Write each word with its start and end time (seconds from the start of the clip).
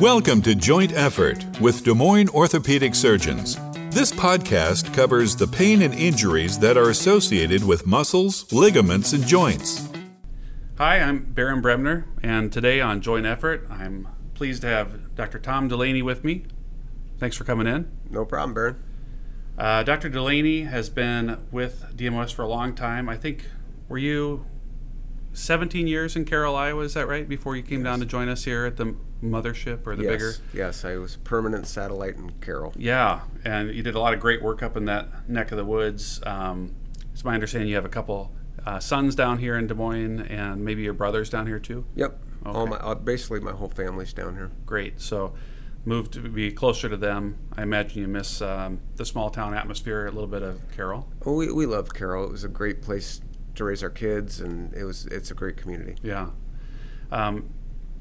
Welcome 0.00 0.42
to 0.42 0.54
Joint 0.54 0.92
Effort 0.92 1.42
with 1.58 1.82
Des 1.82 1.94
Moines 1.94 2.28
Orthopedic 2.28 2.94
Surgeons. 2.94 3.56
This 3.88 4.12
podcast 4.12 4.92
covers 4.92 5.34
the 5.34 5.46
pain 5.46 5.80
and 5.80 5.94
injuries 5.94 6.58
that 6.58 6.76
are 6.76 6.90
associated 6.90 7.64
with 7.64 7.86
muscles, 7.86 8.52
ligaments, 8.52 9.14
and 9.14 9.26
joints. 9.26 9.88
Hi, 10.76 11.00
I'm 11.00 11.32
Baron 11.32 11.62
Bremner, 11.62 12.06
and 12.22 12.52
today 12.52 12.78
on 12.78 13.00
Joint 13.00 13.24
Effort, 13.24 13.66
I'm 13.70 14.06
pleased 14.34 14.60
to 14.60 14.68
have 14.68 15.14
Dr. 15.14 15.38
Tom 15.38 15.66
Delaney 15.66 16.02
with 16.02 16.24
me. 16.24 16.44
Thanks 17.18 17.34
for 17.34 17.44
coming 17.44 17.66
in. 17.66 17.90
No 18.10 18.26
problem, 18.26 18.52
Baron. 18.52 18.82
Uh, 19.56 19.82
Dr. 19.82 20.10
Delaney 20.10 20.64
has 20.64 20.90
been 20.90 21.46
with 21.50 21.86
DMOS 21.96 22.34
for 22.34 22.42
a 22.42 22.48
long 22.48 22.74
time. 22.74 23.08
I 23.08 23.16
think, 23.16 23.46
were 23.88 23.96
you 23.96 24.44
17 25.32 25.86
years 25.86 26.16
in 26.16 26.26
Carroll, 26.26 26.54
Iowa, 26.54 26.82
is 26.82 26.92
that 26.92 27.08
right? 27.08 27.26
Before 27.26 27.56
you 27.56 27.62
came 27.62 27.82
down 27.82 28.00
to 28.00 28.04
join 28.04 28.28
us 28.28 28.44
here 28.44 28.66
at 28.66 28.76
the 28.76 28.94
mothership 29.22 29.86
or 29.86 29.96
the 29.96 30.04
yes, 30.04 30.12
bigger? 30.12 30.32
Yes, 30.52 30.84
I 30.84 30.96
was 30.96 31.16
permanent 31.16 31.66
satellite 31.66 32.16
in 32.16 32.30
Carroll. 32.40 32.72
Yeah, 32.76 33.20
and 33.44 33.74
you 33.74 33.82
did 33.82 33.94
a 33.94 34.00
lot 34.00 34.14
of 34.14 34.20
great 34.20 34.42
work 34.42 34.62
up 34.62 34.76
in 34.76 34.84
that 34.86 35.28
neck 35.28 35.50
of 35.50 35.58
the 35.58 35.64
woods. 35.64 36.20
Um, 36.24 36.74
it's 37.12 37.24
my 37.24 37.34
understanding 37.34 37.68
you 37.68 37.76
have 37.76 37.84
a 37.84 37.90
couple 37.90 38.32
uh, 38.66 38.80
sons 38.80 39.14
down 39.14 39.38
here 39.38 39.56
in 39.56 39.66
Des 39.66 39.74
Moines 39.74 40.20
and 40.20 40.64
maybe 40.64 40.82
your 40.82 40.92
brothers 40.92 41.30
down 41.30 41.46
here 41.46 41.58
too? 41.58 41.86
Yep. 41.94 42.18
Okay. 42.44 42.58
All 42.58 42.66
my, 42.66 42.76
uh, 42.76 42.94
basically, 42.94 43.40
my 43.40 43.52
whole 43.52 43.68
family's 43.68 44.12
down 44.12 44.34
here. 44.34 44.50
Great. 44.64 45.00
So, 45.00 45.34
moved 45.84 46.12
to 46.12 46.20
be 46.20 46.50
closer 46.52 46.88
to 46.88 46.96
them. 46.96 47.38
I 47.56 47.62
imagine 47.62 48.02
you 48.02 48.08
miss 48.08 48.42
um, 48.42 48.80
the 48.96 49.04
small 49.04 49.30
town 49.30 49.54
atmosphere, 49.54 50.06
a 50.06 50.10
little 50.10 50.28
bit 50.28 50.42
of 50.42 50.60
Carroll. 50.74 51.08
Oh, 51.24 51.34
we, 51.34 51.50
we 51.50 51.64
love 51.64 51.94
Carroll. 51.94 52.24
It 52.24 52.30
was 52.30 52.44
a 52.44 52.48
great 52.48 52.82
place 52.82 53.20
to 53.54 53.64
raise 53.64 53.82
our 53.82 53.90
kids, 53.90 54.40
and 54.40 54.74
it 54.74 54.84
was 54.84 55.06
it's 55.06 55.30
a 55.30 55.34
great 55.34 55.56
community. 55.56 55.96
Yeah. 56.02 56.30
Um, 57.10 57.50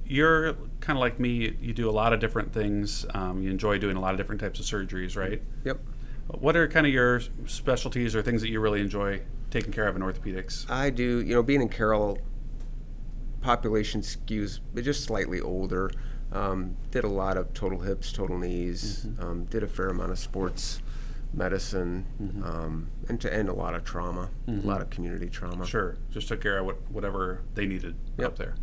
you're 0.06 0.54
kind 0.80 0.98
of 0.98 1.02
like 1.02 1.20
me. 1.20 1.56
You 1.60 1.74
do 1.74 1.90
a 1.90 1.92
lot 1.92 2.14
of 2.14 2.20
different 2.20 2.54
things. 2.54 3.06
Um, 3.14 3.42
you 3.42 3.50
enjoy 3.50 3.78
doing 3.78 3.98
a 3.98 4.02
lot 4.02 4.14
of 4.14 4.18
different 4.18 4.42
types 4.42 4.60
of 4.60 4.66
surgeries, 4.66 5.16
right? 5.18 5.42
Yep. 5.64 5.80
What 6.28 6.56
are 6.56 6.68
kind 6.68 6.86
of 6.88 6.94
your 6.94 7.22
specialties 7.46 8.16
or 8.16 8.22
things 8.22 8.42
that 8.42 8.50
you 8.50 8.60
really 8.60 8.82
enjoy 8.82 9.22
taking 9.52 9.72
care 9.72 9.88
of 9.88 9.96
in 9.96 10.02
orthopedics? 10.02 10.70
I 10.70 10.90
do. 10.90 11.22
You 11.22 11.36
know, 11.36 11.44
being 11.44 11.62
in 11.62 11.70
Carroll, 11.70 12.20
population 13.42 14.02
skews 14.02 14.60
just 14.82 15.04
slightly 15.04 15.40
older. 15.40 15.92
Um, 16.32 16.76
did 16.92 17.04
a 17.04 17.10
lot 17.10 17.38
of 17.38 17.54
total 17.54 17.80
hips, 17.80 18.12
total 18.12 18.38
knees. 18.38 19.06
Mm-hmm. 19.08 19.24
Um, 19.24 19.46
did 19.46 19.64
a 19.64 19.68
fair 19.68 19.90
amount 19.90 20.12
of 20.12 20.20
sports 20.20 20.82
medicine, 21.34 22.06
mm-hmm. 22.22 22.44
um, 22.44 22.88
and 23.10 23.20
to 23.22 23.34
end 23.34 23.50
a 23.50 23.54
lot 23.54 23.76
of 23.76 23.84
trauma, 23.84 24.30
mm-hmm. 24.48 24.68
a 24.68 24.72
lot 24.72 24.82
of 24.82 24.90
community 24.90 25.30
trauma. 25.30 25.66
Sure, 25.66 25.98
just 26.12 26.28
took 26.28 26.42
care 26.42 26.60
of 26.60 26.66
what, 26.66 26.92
whatever 26.92 27.42
they 27.54 27.66
needed 27.66 27.96
yep. 28.18 28.28
up 28.28 28.38
there. 28.38 28.56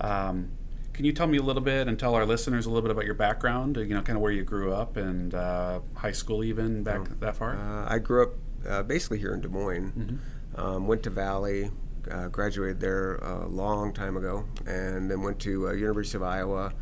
Um, 0.00 0.50
can 0.96 1.04
you 1.04 1.12
tell 1.12 1.26
me 1.26 1.36
a 1.36 1.42
little 1.42 1.62
bit 1.62 1.88
and 1.88 1.98
tell 1.98 2.14
our 2.14 2.24
listeners 2.24 2.64
a 2.64 2.70
little 2.70 2.80
bit 2.80 2.90
about 2.90 3.04
your 3.04 3.14
background? 3.14 3.76
You 3.76 3.88
know, 3.88 4.00
kind 4.00 4.16
of 4.16 4.22
where 4.22 4.32
you 4.32 4.42
grew 4.42 4.72
up 4.72 4.96
and 4.96 5.34
uh, 5.34 5.80
high 5.94 6.12
school, 6.12 6.42
even 6.42 6.82
back 6.82 7.00
oh, 7.02 7.14
that 7.20 7.36
far. 7.36 7.54
Uh, 7.54 7.86
I 7.86 7.98
grew 7.98 8.22
up 8.22 8.30
uh, 8.66 8.82
basically 8.82 9.18
here 9.18 9.34
in 9.34 9.42
Des 9.42 9.48
Moines. 9.48 9.92
Mm-hmm. 9.92 10.60
Um, 10.60 10.86
went 10.86 11.02
to 11.02 11.10
Valley, 11.10 11.70
uh, 12.10 12.28
graduated 12.28 12.80
there 12.80 13.16
a 13.16 13.46
long 13.46 13.92
time 13.92 14.16
ago, 14.16 14.46
and 14.66 15.10
then 15.10 15.20
went 15.20 15.38
to 15.40 15.68
uh, 15.68 15.72
University 15.72 16.16
of 16.16 16.22
Iowa 16.22 16.72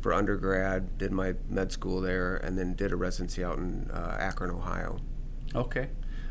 for 0.00 0.14
undergrad, 0.14 0.96
did 0.96 1.10
my 1.10 1.34
med 1.48 1.72
school 1.72 2.00
there, 2.00 2.36
and 2.36 2.56
then 2.56 2.74
did 2.74 2.92
a 2.92 2.96
residency 2.96 3.42
out 3.42 3.58
in 3.58 3.90
uh, 3.90 4.16
Akron, 4.20 4.52
Ohio. 4.52 5.00
Okay, 5.52 5.88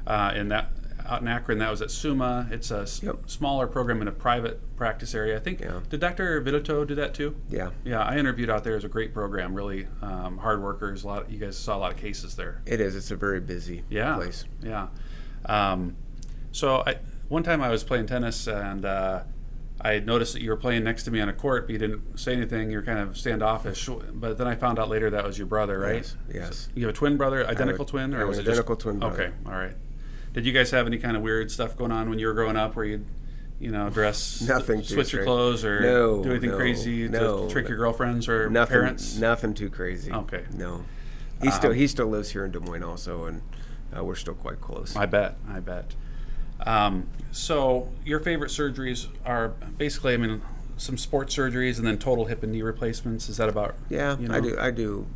uh, 0.08 0.32
and 0.34 0.50
that 0.50 0.72
out 1.06 1.22
in 1.22 1.28
Akron, 1.28 1.60
that 1.60 1.70
was 1.70 1.82
at 1.82 1.92
Summa. 1.92 2.48
It's 2.52 2.72
a 2.72 2.88
yep. 3.02 3.18
smaller 3.28 3.68
program 3.68 4.02
in 4.02 4.08
a 4.08 4.12
private 4.12 4.60
practice 4.76 5.14
area. 5.14 5.36
I 5.36 5.40
think. 5.40 5.62
Yeah. 5.62 5.82
Did 5.90 6.00
Dr. 6.00 6.42
Vidito 6.42 6.86
do 6.88 6.96
that 6.96 7.14
too? 7.14 7.36
Yeah. 7.50 7.72
Yeah, 7.84 8.04
I 8.04 8.18
interviewed 8.18 8.50
out 8.50 8.64
there. 8.64 8.74
It 8.74 8.78
was 8.78 8.84
a 8.86 8.90
great 8.90 9.14
program. 9.14 9.54
Really 9.54 9.88
um, 10.02 10.38
hard 10.38 10.62
workers. 10.62 11.04
A 11.04 11.08
lot. 11.08 11.24
Of, 11.24 11.32
you 11.32 11.40
guys 11.40 11.58
saw 11.58 11.78
a 11.78 11.80
lot 11.80 11.92
of 11.92 11.98
cases 11.98 12.36
there. 12.36 12.62
It 12.66 12.80
is. 12.80 12.96
It's 12.96 13.12
a 13.12 13.16
very 13.16 13.40
busy 13.40 13.84
yeah. 13.90 14.16
place. 14.16 14.46
Yeah. 14.62 14.88
Um, 15.46 15.96
so 16.52 16.84
I, 16.86 16.98
one 17.28 17.44
time 17.44 17.62
I 17.62 17.70
was 17.70 17.84
playing 17.84 18.08
tennis 18.08 18.48
and. 18.48 18.86
Uh, 18.86 19.24
I 19.82 20.00
noticed 20.00 20.34
that 20.34 20.42
you 20.42 20.50
were 20.50 20.58
playing 20.58 20.86
next 20.86 21.04
to 21.04 21.12
me 21.12 21.20
on 21.20 21.28
a 21.28 21.34
court, 21.34 21.66
but 21.66 21.74
you 21.74 21.78
didn't 21.78 22.18
say 22.18 22.32
anything. 22.34 22.72
You're 22.72 22.84
kind 22.84 23.00
of 23.00 23.18
standoffish. 23.18 23.90
But 24.14 24.38
then 24.38 24.48
I 24.48 24.56
found 24.56 24.80
out 24.80 24.88
later 24.88 25.10
that 25.10 25.26
was 25.26 25.38
your 25.38 25.48
brother, 25.48 25.78
right? 25.80 25.96
Yes. 25.96 26.16
yes. 26.34 26.58
So 26.58 26.72
you 26.76 26.86
have 26.86 26.96
a 26.96 26.98
twin 26.98 27.18
brother, 27.18 27.46
identical 27.46 27.84
twin, 27.84 28.14
or 28.14 28.26
was 28.26 28.38
it 28.38 28.48
identical 28.48 28.78
twin 28.78 29.00
brother? 29.00 29.24
Okay, 29.24 29.34
all 29.46 29.52
right. 29.52 29.76
Did 30.34 30.46
you 30.46 30.52
guys 30.52 30.72
have 30.72 30.88
any 30.88 30.98
kind 30.98 31.16
of 31.16 31.24
weird 31.24 31.52
stuff 31.52 31.78
going 31.78 31.92
on 31.92 32.10
when 32.10 32.20
you 32.20 32.28
were 32.28 32.34
growing 32.34 32.58
up, 32.58 32.76
where 32.76 32.86
you'd, 32.86 33.06
you 33.60 33.72
know, 33.72 33.90
dress, 33.90 34.42
nothing, 34.42 34.84
switch 34.84 35.14
your 35.14 35.24
clothes, 35.24 35.64
or 35.64 35.80
no, 35.80 36.24
do 36.24 36.32
anything 36.32 36.50
no, 36.50 36.58
crazy 36.58 37.08
no, 37.08 37.46
to 37.46 37.52
trick 37.52 37.68
your 37.68 37.78
girlfriends 37.78 38.28
or 38.28 38.50
nothing, 38.50 38.74
parents? 38.74 39.18
Nothing 39.18 39.54
too 39.54 39.70
crazy. 39.70 40.12
Okay. 40.12 40.44
No. 40.56 40.84
He 41.42 41.50
um, 41.50 41.54
still 41.54 41.72
he 41.72 41.88
still 41.88 42.08
lives 42.08 42.32
here 42.32 42.46
in 42.46 42.52
Des 42.52 42.60
Moines 42.60 42.84
also, 42.84 43.26
and 43.26 43.42
uh, 43.96 44.04
we're 44.04 44.16
still 44.16 44.34
quite 44.34 44.60
close. 44.60 44.96
I 44.96 45.06
bet. 45.06 45.36
I 45.48 45.60
bet. 45.60 45.96
Um, 46.66 47.08
so 47.32 47.90
your 48.06 48.20
favorite 48.20 48.50
surgeries 48.50 49.08
are 49.26 49.50
basically, 49.50 50.14
I 50.14 50.18
mean, 50.18 50.42
some 50.78 50.98
sports 50.98 51.36
surgeries 51.36 51.78
and 51.78 51.86
then 51.86 51.98
total 51.98 52.26
hip 52.26 52.44
and 52.44 52.52
knee 52.52 52.62
replacements. 52.62 53.30
Is 53.30 53.38
that 53.38 53.50
about? 53.50 53.76
Yeah, 53.90 54.18
you 54.18 54.28
know? 54.28 54.36
I 54.36 54.40
do. 54.40 54.60
I 54.60 54.72
do 54.72 55.08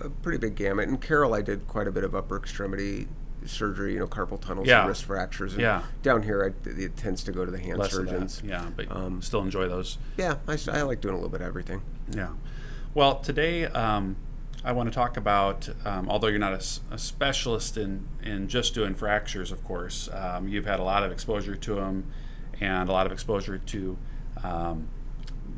a 0.00 0.10
pretty 0.10 0.38
big 0.38 0.54
gamut. 0.54 0.88
And 0.88 1.00
Carroll 1.00 1.34
I 1.34 1.42
did 1.42 1.66
quite 1.66 1.86
a 1.86 1.92
bit 1.92 2.04
of 2.04 2.14
upper 2.14 2.36
extremity 2.36 3.08
surgery. 3.48 3.94
You 3.94 4.00
know, 4.00 4.06
carpal 4.06 4.40
tunnels, 4.40 4.66
yeah. 4.66 4.80
and 4.80 4.88
wrist 4.88 5.04
fractures. 5.04 5.52
And 5.52 5.62
yeah. 5.62 5.82
Down 6.02 6.22
here, 6.22 6.54
I, 6.66 6.68
it 6.68 6.96
tends 6.96 7.24
to 7.24 7.32
go 7.32 7.44
to 7.44 7.50
the 7.50 7.58
hand 7.58 7.78
Less 7.78 7.92
surgeons. 7.92 8.42
Yeah, 8.44 8.66
but 8.74 8.90
um, 8.90 9.22
still 9.22 9.40
enjoy 9.40 9.68
those. 9.68 9.98
Yeah, 10.16 10.36
I, 10.46 10.58
I 10.70 10.82
like 10.82 11.00
doing 11.00 11.14
a 11.14 11.18
little 11.18 11.30
bit 11.30 11.40
of 11.40 11.46
everything. 11.46 11.82
Yeah. 12.10 12.30
Well, 12.94 13.16
today 13.16 13.66
um, 13.66 14.16
I 14.64 14.72
want 14.72 14.88
to 14.88 14.94
talk 14.94 15.16
about, 15.16 15.68
um, 15.84 16.08
although 16.08 16.28
you're 16.28 16.38
not 16.38 16.54
a, 16.54 16.94
a, 16.94 16.98
specialist 16.98 17.76
in, 17.76 18.08
in 18.22 18.48
just 18.48 18.74
doing 18.74 18.94
fractures, 18.94 19.52
of 19.52 19.62
course, 19.62 20.08
um, 20.12 20.48
you've 20.48 20.66
had 20.66 20.80
a 20.80 20.82
lot 20.82 21.02
of 21.02 21.12
exposure 21.12 21.54
to 21.54 21.74
them 21.74 22.10
and 22.60 22.88
a 22.88 22.92
lot 22.92 23.06
of 23.06 23.12
exposure 23.12 23.58
to 23.58 23.98
um, 24.42 24.88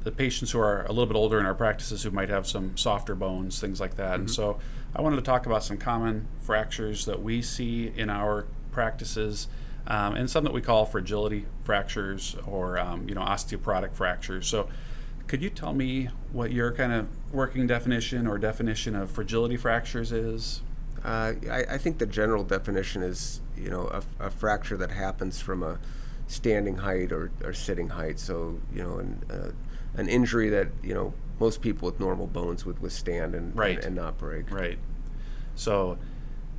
the 0.08 0.16
patients 0.16 0.52
who 0.52 0.58
are 0.58 0.86
a 0.86 0.88
little 0.88 1.04
bit 1.04 1.16
older 1.16 1.38
in 1.38 1.44
our 1.44 1.54
practices 1.54 2.02
who 2.02 2.10
might 2.10 2.30
have 2.30 2.46
some 2.46 2.74
softer 2.78 3.14
bones, 3.14 3.60
things 3.60 3.78
like 3.78 3.96
that. 3.96 4.12
Mm-hmm. 4.12 4.20
And 4.20 4.30
so 4.30 4.58
I 4.96 5.02
wanted 5.02 5.16
to 5.16 5.22
talk 5.22 5.44
about 5.44 5.62
some 5.62 5.76
common 5.76 6.26
fractures 6.40 7.04
that 7.04 7.22
we 7.22 7.42
see 7.42 7.92
in 7.94 8.08
our 8.08 8.46
practices. 8.72 9.48
Um, 9.86 10.14
and 10.14 10.30
some 10.30 10.44
that 10.44 10.54
we 10.54 10.62
call 10.62 10.86
fragility 10.86 11.44
fractures 11.62 12.36
or 12.46 12.78
um, 12.78 13.06
you 13.06 13.14
know 13.14 13.20
osteoporotic 13.20 13.92
fractures. 13.92 14.46
So, 14.46 14.68
could 15.26 15.42
you 15.42 15.50
tell 15.50 15.74
me 15.74 16.08
what 16.32 16.52
your 16.52 16.72
kind 16.72 16.92
of 16.92 17.08
working 17.32 17.66
definition 17.66 18.26
or 18.26 18.38
definition 18.38 18.94
of 18.94 19.10
fragility 19.10 19.56
fractures 19.56 20.12
is? 20.12 20.62
Uh, 21.04 21.32
I, 21.50 21.64
I, 21.70 21.78
think 21.78 21.98
the 21.98 22.06
general 22.06 22.44
definition 22.44 23.02
is 23.02 23.40
you 23.56 23.70
know 23.70 23.88
a, 23.88 24.26
a, 24.26 24.30
fracture 24.30 24.76
that 24.76 24.90
happens 24.90 25.40
from 25.40 25.62
a 25.62 25.78
standing 26.26 26.78
height 26.78 27.12
or, 27.12 27.30
or 27.42 27.54
sitting 27.54 27.88
height. 27.90 28.18
So 28.18 28.58
you 28.70 28.82
know, 28.82 28.98
an, 28.98 29.22
uh, 29.30 29.50
an 29.94 30.08
injury 30.08 30.48
that 30.50 30.68
you 30.82 30.94
know 30.94 31.14
most 31.40 31.60
people 31.60 31.86
with 31.86 32.00
normal 32.00 32.26
bones 32.26 32.64
would 32.64 32.80
withstand 32.80 33.34
and 33.34 33.56
right. 33.56 33.76
and, 33.76 33.86
and 33.86 33.96
not 33.96 34.18
break. 34.18 34.50
Right. 34.50 34.78
So, 35.54 35.98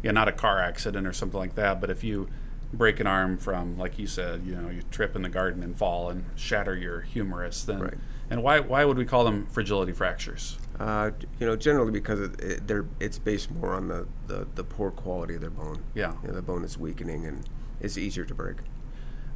yeah, 0.04 0.12
not 0.12 0.28
a 0.28 0.32
car 0.32 0.60
accident 0.60 1.08
or 1.08 1.14
something 1.14 1.40
like 1.40 1.56
that, 1.56 1.82
but 1.82 1.90
if 1.90 2.04
you 2.04 2.30
break 2.72 3.00
an 3.00 3.08
arm 3.08 3.38
from, 3.38 3.78
like 3.78 3.98
you 3.98 4.08
said, 4.08 4.44
you 4.46 4.56
know, 4.56 4.70
you 4.70 4.82
trip 4.92 5.16
in 5.16 5.22
the 5.22 5.30
garden 5.30 5.64
and 5.64 5.78
fall 5.78 6.10
and 6.10 6.26
shatter 6.36 6.76
your 6.76 7.02
humerus, 7.02 7.64
then 7.64 7.80
right. 7.80 7.94
and 8.30 8.44
why 8.44 8.60
why 8.60 8.86
would 8.86 8.98
we 8.98 9.06
call 9.06 9.24
them 9.24 9.48
fragility 9.48 9.92
fractures? 9.92 10.58
Uh, 10.80 11.12
you 11.40 11.46
know, 11.46 11.56
generally 11.56 11.92
because 11.92 12.22
it, 12.22 12.40
it, 12.40 12.68
they're 12.68 12.86
it's 13.00 13.20
based 13.20 13.52
more 13.52 13.74
on 13.74 13.90
the, 13.90 14.08
the, 14.28 14.48
the 14.56 14.64
poor 14.64 14.92
quality 14.92 15.36
of 15.36 15.42
their 15.42 15.50
bone. 15.50 15.84
Yeah, 15.94 16.14
you 16.22 16.30
know, 16.30 16.36
the 16.36 16.42
bone 16.42 16.64
is 16.64 16.78
weakening 16.78 17.26
and 17.26 17.48
it's 17.82 17.98
easier 17.98 18.24
to 18.26 18.34
break. 18.34 18.58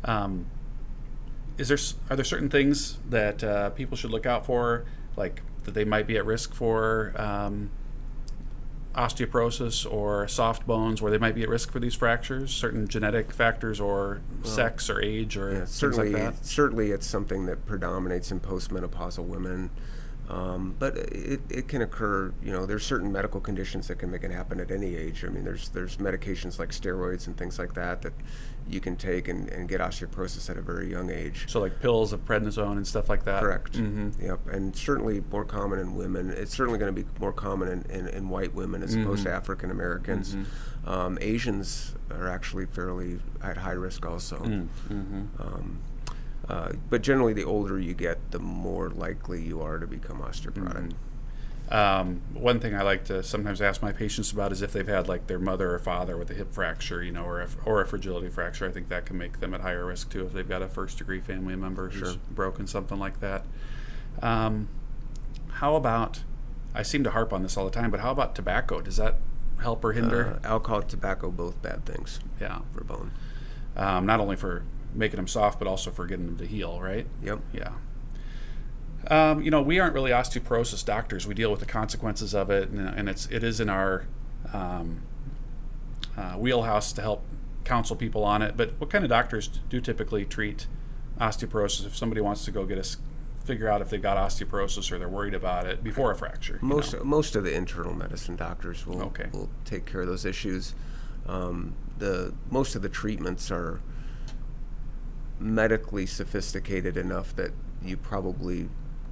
Um, 0.06 0.46
is 1.58 1.68
there 1.68 1.78
are 2.10 2.16
there 2.16 2.26
certain 2.26 2.50
things 2.50 2.98
that 3.10 3.44
uh, 3.44 3.70
people 3.72 3.96
should 3.98 4.12
look 4.12 4.26
out 4.26 4.46
for, 4.46 4.86
like 5.16 5.42
that 5.64 5.74
they 5.74 5.86
might 5.86 6.08
be 6.08 6.18
at 6.18 6.26
risk 6.26 6.54
for 6.54 7.14
um, 7.16 7.70
osteoporosis 8.96 9.92
or 9.92 10.28
soft 10.28 10.66
bones, 10.68 11.02
where 11.02 11.12
they 11.12 11.18
might 11.18 11.36
be 11.36 11.44
at 11.44 11.50
risk 11.50 11.72
for 11.72 11.80
these 11.80 11.96
fractures? 11.96 12.52
Certain 12.54 12.88
genetic 12.88 13.32
factors, 13.32 13.80
or 13.80 14.22
well, 14.44 14.52
sex, 14.52 14.90
or 14.90 15.02
age, 15.02 15.38
or 15.38 15.54
yeah, 15.54 15.66
certainly, 15.66 16.12
like 16.12 16.36
certainly, 16.42 16.92
it's 16.92 17.08
something 17.08 17.46
that 17.46 17.66
predominates 17.66 18.32
in 18.32 18.40
postmenopausal 18.40 19.26
women. 19.26 19.70
Um, 20.30 20.76
but 20.80 20.98
it, 20.98 21.42
it 21.50 21.68
can 21.68 21.82
occur, 21.82 22.34
you 22.42 22.52
know, 22.52 22.66
there's 22.66 22.86
certain 22.86 23.12
medical 23.12 23.42
conditions 23.42 23.88
that 23.90 23.96
can 23.96 24.10
make 24.10 24.24
it 24.24 24.32
happen 24.32 24.60
at 24.62 24.72
any 24.72 24.96
age. 24.96 25.26
I 25.26 25.28
mean, 25.28 25.44
there's 25.44 25.70
there's 25.70 25.98
medications 25.98 26.60
like 26.60 26.70
steroids 26.70 27.28
and 27.28 27.36
things 27.36 27.60
like 27.60 27.74
that 27.74 28.02
that 28.04 28.14
you 28.68 28.80
can 28.80 28.96
take 28.96 29.28
and, 29.28 29.50
and 29.50 29.68
get 29.68 29.82
osteoporosis 29.82 30.50
at 30.50 30.58
a 30.58 30.62
very 30.62 30.90
young 30.90 31.10
age. 31.10 31.46
So 31.50 31.60
like 31.60 31.82
pills 31.82 32.14
of 32.14 32.24
prednisone 32.26 32.78
and 32.78 32.88
stuff 32.88 33.10
like 33.10 33.26
that? 33.26 33.42
Correct. 33.42 33.74
Mm-hmm. 33.74 34.26
Yep. 34.26 34.48
And 34.48 34.76
certainly 34.76 35.22
more 35.30 35.44
common 35.44 35.80
in 35.80 35.96
women. 35.96 36.30
It's 36.30 36.56
certainly 36.56 36.80
going 36.80 36.96
to 36.96 37.04
be 37.04 37.08
more 37.20 37.34
common 37.34 37.68
in, 37.68 37.82
in, 37.92 38.08
in 38.08 38.30
white 38.30 38.54
women 38.54 38.82
as 38.82 38.92
mm-hmm. 38.92 39.04
opposed 39.04 39.24
to 39.24 39.34
African 39.34 39.72
Americans. 39.72 40.36
Mm-hmm. 40.36 40.90
Um, 40.90 41.18
Asians 41.20 41.96
are 42.12 42.30
actually 42.30 42.66
fairly 42.66 43.20
at 43.42 43.58
high 43.58 43.72
risk 43.72 44.06
also. 44.06 44.38
Mm-hmm. 44.38 45.24
Um, 45.42 45.80
uh, 46.50 46.74
but 46.90 47.02
generally, 47.02 47.34
the 47.34 47.44
older 47.46 47.80
you 47.80 47.94
get, 47.94 48.32
the 48.32 48.40
more 48.40 48.90
likely 48.90 49.42
you 49.42 49.62
are 49.62 49.78
to 49.80 49.88
become 49.88 50.20
osteoporotic. 50.20 50.92
Mm-hmm. 50.92 51.74
Um, 51.74 52.22
one 52.34 52.60
thing 52.60 52.76
I 52.76 52.82
like 52.84 53.06
to 53.06 53.24
sometimes 53.24 53.62
ask 53.62 53.82
my 53.82 53.94
patients 53.94 54.32
about 54.32 54.52
is 54.52 54.62
if 54.62 54.74
they've 54.74 54.88
had 54.88 55.08
like 55.08 55.28
their 55.28 55.40
mother 55.40 55.74
or 55.74 55.80
father 55.80 56.18
with 56.18 56.30
a 56.30 56.34
hip 56.34 56.54
fracture, 56.54 57.02
you 57.02 57.12
know, 57.12 57.24
or 57.24 57.42
a, 57.42 57.48
or 57.66 57.82
a 57.82 57.88
fragility 57.88 58.30
fracture. 58.30 58.68
I 58.68 58.72
think 58.72 58.90
that 58.90 59.06
can 59.06 59.18
make 59.18 59.40
them 59.40 59.54
at 59.54 59.62
higher 59.62 59.86
risk 59.86 60.12
too 60.12 60.26
if 60.26 60.34
they've 60.34 60.48
got 60.48 60.62
a 60.62 60.68
first 60.68 60.98
degree 60.98 61.22
family 61.22 61.56
member 61.56 61.90
who's 61.90 62.12
Sure. 62.12 62.20
broken 62.30 62.68
something 62.68 63.00
like 63.00 63.22
that. 63.22 63.46
Um, 64.22 64.68
how 65.54 65.76
about? 65.76 66.24
I 66.76 66.84
seem 66.84 67.04
to 67.06 67.12
harp 67.12 67.32
on 67.32 67.44
this 67.44 67.56
all 67.56 67.66
the 67.66 67.72
time, 67.72 67.90
but 67.92 68.02
how 68.02 68.12
about 68.12 68.36
tobacco? 68.36 68.82
Does 68.82 68.98
that 68.98 69.20
help 69.62 69.84
or 69.86 69.94
hinder? 69.94 70.40
Uh, 70.44 70.48
alcohol, 70.48 70.82
tobacco, 70.82 71.32
both 71.32 71.60
bad 71.62 71.86
things 71.86 72.20
yeah, 72.42 72.60
for 72.74 72.84
bone. 72.84 73.12
um, 73.78 74.06
not 74.06 74.20
only 74.20 74.36
for 74.36 74.64
making 74.96 75.18
them 75.18 75.28
soft, 75.28 75.60
but 75.60 75.68
also 75.68 75.92
for 75.92 76.06
getting 76.06 76.26
them 76.26 76.38
to 76.38 76.46
heal. 76.46 76.80
Right? 76.82 77.08
Yep. 77.22 77.40
Yeah. 77.54 77.72
Um, 79.10 79.42
you 79.42 79.52
know, 79.52 79.62
we 79.62 79.80
aren't 79.80 79.94
really 79.94 80.12
osteoporosis 80.12 80.84
doctors. 80.86 81.28
We 81.28 81.34
deal 81.34 81.52
with 81.52 81.60
the 81.60 81.66
consequences 81.66 82.34
of 82.34 82.50
it, 82.50 82.70
and, 82.70 82.88
and 82.88 83.10
it's 83.10 83.26
it 83.28 83.44
is 83.44 83.60
in 83.60 83.70
our 83.70 84.06
um, 84.54 85.02
uh, 86.18 86.34
wheelhouse 86.34 86.94
to 86.94 87.02
help 87.02 87.24
counsel 87.66 87.96
people 87.96 88.24
on 88.24 88.42
it. 88.42 88.56
But 88.56 88.80
what 88.80 88.90
kind 88.90 89.04
of 89.04 89.10
doctors 89.10 89.48
do 89.70 89.82
typically 89.82 90.26
treat 90.26 90.68
osteoporosis 91.20 91.86
if 91.86 91.96
somebody 91.96 92.22
wants 92.22 92.44
to 92.46 92.52
go 92.52 92.66
get 92.66 92.78
us 92.78 92.98
figure 93.44 93.68
out 93.68 93.82
if 93.82 93.90
they've 93.90 94.02
got 94.02 94.16
osteoporosis 94.18 94.90
or 94.90 94.98
they're 94.98 95.10
worried 95.10 95.34
about 95.34 95.68
it 95.68 95.84
before 95.84 96.12
a 96.12 96.16
fracture? 96.16 96.60
you 96.62 96.68
Most 96.68 96.94
know? 96.94 97.04
most 97.04 97.36
of 97.36 97.44
the 97.44 97.54
internal 97.54 97.94
medicine 97.94 98.38
doctors 98.38 98.88
will 98.88 99.02
Okay. 99.04 99.28
will 99.34 99.50
take 99.66 99.86
care 99.86 100.02
of 100.02 100.08
those 100.08 100.24
issues. 100.26 100.74
Um, 101.28 101.74
the 101.98 102.34
most 102.50 102.76
of 102.76 102.82
the 102.82 102.90
treatments 102.90 103.52
are 103.52 103.82
medically 105.40 106.06
sophisticated 106.06 106.98
enough 106.98 107.36
that 107.36 107.52
you 107.84 107.98
probably 107.98 108.70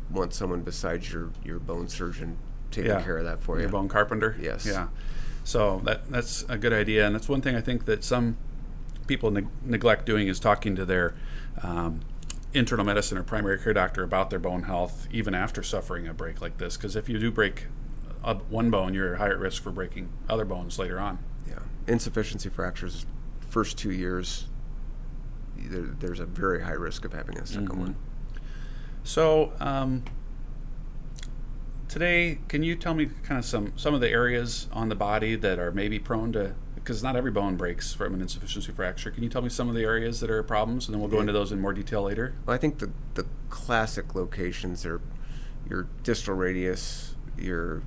want 0.10 0.34
someone 0.34 0.62
besides 0.62 1.12
your, 1.12 1.32
your 1.44 1.60
bone 1.60 1.88
surgeon 1.88 2.38
taking 2.70 2.92
Yeah. 2.92 3.02
care 3.02 3.18
of 3.18 3.26
that 3.26 3.42
for 3.42 3.56
your 3.56 3.60
you. 3.60 3.64
Your 3.64 3.72
bone 3.72 3.90
carpenter. 3.90 4.36
Yes. 4.40 4.66
Yeah. 4.66 4.88
So 5.44 5.82
that 5.86 6.10
that's 6.10 6.44
a 6.50 6.58
good 6.58 6.72
idea, 6.74 7.06
and 7.06 7.16
that's 7.16 7.28
one 7.28 7.42
thing 7.42 7.56
I 7.56 7.62
think 7.62 7.86
that 7.86 8.04
some 8.04 8.38
people 9.08 9.32
neg- 9.32 9.48
neglect 9.66 10.06
doing 10.06 10.28
is 10.28 10.40
talking 10.40 10.76
to 10.76 10.86
their 10.86 11.16
um, 11.64 12.02
internal 12.54 12.86
medicine 12.86 13.18
or 13.18 13.24
primary 13.24 13.58
care 13.58 13.74
doctor 13.74 14.04
about 14.04 14.30
their 14.30 14.40
bone 14.40 14.64
health, 14.64 15.08
even 15.12 15.34
after 15.34 15.64
suffering 15.64 16.08
a 16.08 16.14
break 16.14 16.42
like 16.42 16.58
this. 16.60 16.78
Because 16.78 16.96
if 16.96 17.10
you 17.10 17.18
do 17.18 17.32
break 17.32 17.66
a, 18.24 18.36
one 18.36 18.70
bone, 18.70 18.94
you're 18.94 19.16
higher 19.16 19.34
at 19.34 19.40
risk 19.40 19.64
for 19.64 19.72
breaking 19.72 20.10
other 20.30 20.46
bones 20.46 20.78
later 20.78 21.00
on. 21.00 21.18
Yeah, 21.50 21.60
insufficiency 21.88 22.50
fractures, 22.50 23.06
first 23.50 23.78
two 23.80 23.92
years, 23.92 24.48
there, 25.68 25.82
there's 26.00 26.20
a 26.20 26.26
very 26.26 26.64
high 26.64 26.72
risk 26.72 27.06
of 27.06 27.14
having 27.14 27.38
a 27.38 27.42
2nd 27.42 27.68
Mm-hmm. 27.68 27.80
one. 27.80 27.96
So 29.04 29.54
um, 29.60 30.04
today, 31.88 32.40
can 32.48 32.64
you 32.64 32.76
tell 32.76 32.94
me 32.94 33.08
kind 33.24 33.40
of 33.40 33.46
some 33.46 33.74
some 33.76 33.94
of 33.94 34.02
the 34.02 34.10
areas 34.10 34.68
on 34.72 34.90
the 34.90 34.96
body 34.96 35.36
that 35.36 35.60
are 35.60 35.72
maybe 35.72 36.00
prone 36.00 36.32
to? 36.34 36.54
Because 36.76 37.04
not 37.04 37.16
every 37.16 37.32
bone 37.32 37.58
breaks 37.58 37.94
from 37.94 38.14
an 38.16 38.22
insufficiency 38.22 38.72
fracture. 38.72 39.12
Can 39.12 39.22
you 39.24 39.30
tell 39.30 39.42
me 39.44 39.50
some 39.50 39.70
of 39.70 39.76
the 39.76 39.84
areas 39.84 40.20
that 40.20 40.32
are 40.32 40.42
problems, 40.42 40.88
and 40.88 40.94
then 40.96 41.00
we'll 41.02 41.10
go 41.12 41.20
into 41.20 41.32
those 41.34 41.52
in 41.52 41.60
more 41.62 41.74
detail 41.74 42.02
later. 42.04 42.34
Well, 42.46 42.56
I 42.56 42.58
think 42.58 42.80
the, 42.80 42.90
the 43.14 43.28
classic 43.52 44.16
locations 44.16 44.84
are 44.86 45.00
your 45.70 45.88
distal 46.02 46.34
radius, 46.34 47.16
your 47.38 47.84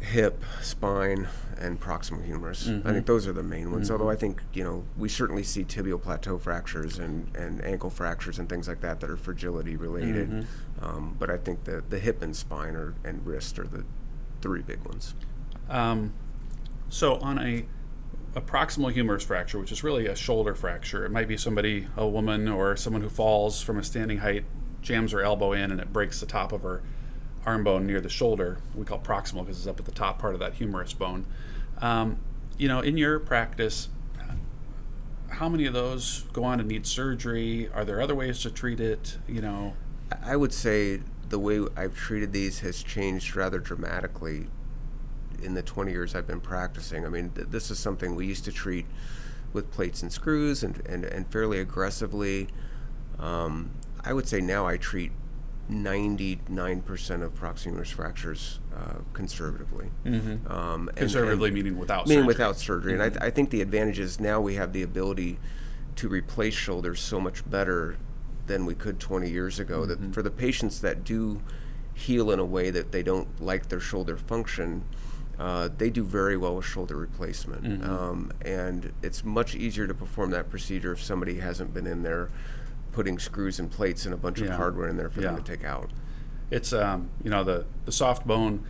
hip, 0.00 0.42
spine, 0.62 1.28
and 1.58 1.78
proximal 1.78 2.24
humerus. 2.24 2.66
I 2.86 2.92
think 2.92 3.06
those 3.06 3.26
are 3.26 3.32
the 3.34 3.42
main 3.42 3.70
ones. 3.70 3.90
Although 3.90 4.10
I 4.10 4.16
think 4.16 4.42
you 4.54 4.64
know 4.64 4.84
we 4.96 5.08
certainly 5.08 5.42
see 5.42 5.62
tibial 5.64 6.00
plateau 6.00 6.38
fractures 6.38 6.98
and, 6.98 7.34
and 7.36 7.62
ankle 7.64 7.90
fractures 7.90 8.38
and 8.38 8.48
things 8.48 8.66
like 8.66 8.80
that 8.80 9.00
that 9.00 9.10
are 9.10 9.16
fragility 9.16 9.76
related. 9.76 10.46
Um, 10.80 11.16
but 11.18 11.28
I 11.30 11.36
think 11.36 11.64
the 11.64 11.84
the 11.88 11.98
hip 11.98 12.22
and 12.22 12.34
spine 12.34 12.74
are, 12.74 12.94
and 13.04 13.24
wrist 13.26 13.58
are 13.58 13.66
the 13.66 13.84
three 14.40 14.62
big 14.62 14.82
ones. 14.84 15.14
Um, 15.68 16.14
so 16.88 17.16
on 17.16 17.38
a, 17.38 17.66
a 18.34 18.40
proximal 18.40 18.90
humerus 18.90 19.22
fracture, 19.22 19.58
which 19.58 19.70
is 19.70 19.84
really 19.84 20.06
a 20.06 20.16
shoulder 20.16 20.54
fracture, 20.54 21.04
it 21.04 21.10
might 21.12 21.28
be 21.28 21.36
somebody, 21.36 21.86
a 21.96 22.08
woman, 22.08 22.48
or 22.48 22.76
someone 22.76 23.02
who 23.02 23.08
falls 23.10 23.60
from 23.62 23.78
a 23.78 23.84
standing 23.84 24.18
height, 24.18 24.44
jams 24.80 25.12
her 25.12 25.22
elbow 25.22 25.52
in, 25.52 25.70
and 25.70 25.80
it 25.80 25.92
breaks 25.92 26.20
the 26.20 26.26
top 26.26 26.52
of 26.52 26.62
her 26.62 26.82
arm 27.46 27.64
bone 27.64 27.86
near 27.86 28.00
the 28.00 28.08
shoulder. 28.08 28.58
We 28.74 28.84
call 28.84 28.98
proximal 28.98 29.40
because 29.40 29.58
it's 29.58 29.66
up 29.66 29.78
at 29.78 29.86
the 29.86 29.92
top 29.92 30.18
part 30.18 30.34
of 30.34 30.40
that 30.40 30.54
humerus 30.54 30.92
bone. 30.92 31.26
Um, 31.78 32.18
you 32.58 32.68
know, 32.68 32.80
in 32.80 32.96
your 32.96 33.18
practice, 33.18 33.88
how 35.30 35.48
many 35.48 35.64
of 35.64 35.72
those 35.72 36.24
go 36.32 36.44
on 36.44 36.58
to 36.58 36.64
need 36.64 36.86
surgery? 36.86 37.70
Are 37.72 37.84
there 37.84 38.00
other 38.00 38.14
ways 38.14 38.40
to 38.40 38.50
treat 38.50 38.80
it? 38.80 39.18
You 39.26 39.40
know, 39.40 39.74
I 40.22 40.36
would 40.36 40.52
say 40.52 41.00
the 41.28 41.38
way 41.38 41.60
I've 41.76 41.94
treated 41.94 42.32
these 42.32 42.60
has 42.60 42.82
changed 42.82 43.36
rather 43.36 43.58
dramatically 43.58 44.48
in 45.42 45.54
the 45.54 45.62
20 45.62 45.90
years 45.90 46.14
I've 46.14 46.26
been 46.26 46.40
practicing. 46.40 47.06
I 47.06 47.08
mean, 47.08 47.30
th- 47.30 47.48
this 47.48 47.70
is 47.70 47.78
something 47.78 48.14
we 48.14 48.26
used 48.26 48.44
to 48.44 48.52
treat 48.52 48.86
with 49.52 49.70
plates 49.70 50.02
and 50.02 50.12
screws 50.12 50.62
and, 50.62 50.82
and, 50.86 51.04
and 51.04 51.26
fairly 51.30 51.60
aggressively. 51.60 52.48
Um, 53.18 53.70
I 54.04 54.12
would 54.12 54.28
say 54.28 54.40
now 54.40 54.66
I 54.66 54.76
treat 54.76 55.12
99% 55.70 57.22
of 57.22 57.34
proximal 57.34 57.86
fractures 57.86 58.60
uh, 58.76 58.98
conservatively. 59.12 59.90
Mm-hmm. 60.04 60.50
Um, 60.50 60.88
and- 60.88 60.96
conservatively 60.96 61.48
and- 61.48 61.54
meaning 61.54 61.78
without 61.78 62.06
meaning 62.06 62.22
surgery. 62.22 62.26
without 62.26 62.56
surgery. 62.58 62.92
And 62.94 63.02
I, 63.02 63.08
th- 63.08 63.20
I 63.22 63.30
think 63.30 63.50
the 63.50 63.60
advantage 63.62 63.98
is 63.98 64.20
now 64.20 64.40
we 64.40 64.54
have 64.54 64.72
the 64.72 64.82
ability 64.82 65.38
to 65.96 66.08
replace 66.08 66.54
shoulders 66.54 67.00
so 67.00 67.20
much 67.20 67.48
better 67.48 67.96
than 68.46 68.66
we 68.66 68.74
could 68.74 68.98
20 68.98 69.28
years 69.30 69.58
ago. 69.58 69.86
That 69.86 70.14
for 70.14 70.22
the 70.22 70.30
patients 70.30 70.80
that 70.80 71.04
do 71.04 71.40
heal 71.94 72.30
in 72.30 72.38
a 72.38 72.44
way 72.44 72.70
that 72.70 72.92
they 72.92 73.02
don't 73.02 73.40
like 73.40 73.68
their 73.68 73.80
shoulder 73.80 74.16
function, 74.16 74.84
uh, 75.38 75.68
they 75.76 75.90
do 75.90 76.02
very 76.04 76.36
well 76.36 76.56
with 76.56 76.64
shoulder 76.64 76.96
replacement. 76.96 77.84
Um, 77.84 78.32
and 78.42 78.92
it's 79.02 79.24
much 79.24 79.54
easier 79.54 79.86
to 79.86 79.94
perform 79.94 80.30
that 80.30 80.50
procedure 80.50 80.92
if 80.92 81.02
somebody 81.02 81.38
hasn't 81.38 81.72
been 81.74 81.86
in 81.86 82.02
there 82.02 82.30
putting 82.92 83.18
screws 83.18 83.58
and 83.58 83.70
plates 83.70 84.04
and 84.04 84.12
a 84.14 84.16
bunch 84.16 84.40
Yeah. 84.40 84.48
of 84.48 84.54
hardware 84.56 84.88
in 84.88 84.96
there 84.96 85.10
for 85.10 85.20
them 85.20 85.36
to 85.36 85.42
take 85.42 85.64
out. 85.64 85.90
it's 86.50 86.72
um, 86.72 87.08
you 87.22 87.30
know 87.30 87.44
the 87.44 87.64
the 87.84 87.92
soft 87.92 88.26
bone 88.26 88.64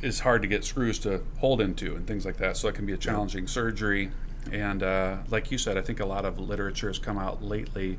is 0.00 0.20
hard 0.20 0.40
to 0.42 0.48
get 0.48 0.64
screws 0.64 0.98
to 1.00 1.20
hold 1.38 1.60
into 1.60 1.94
and 1.96 2.06
things 2.06 2.24
like 2.24 2.36
that 2.36 2.56
so 2.56 2.68
it 2.68 2.74
can 2.76 2.86
be 2.86 2.92
a 2.92 2.96
challenging 2.96 3.46
surgery 3.48 4.10
and 4.52 4.82
uh, 4.82 5.16
like 5.28 5.50
you 5.50 5.58
said 5.58 5.76
i 5.76 5.82
think 5.82 5.98
a 6.00 6.06
lot 6.06 6.24
of 6.24 6.38
literature 6.38 6.86
has 6.88 6.98
come 7.00 7.18
out 7.18 7.42
lately 7.42 7.98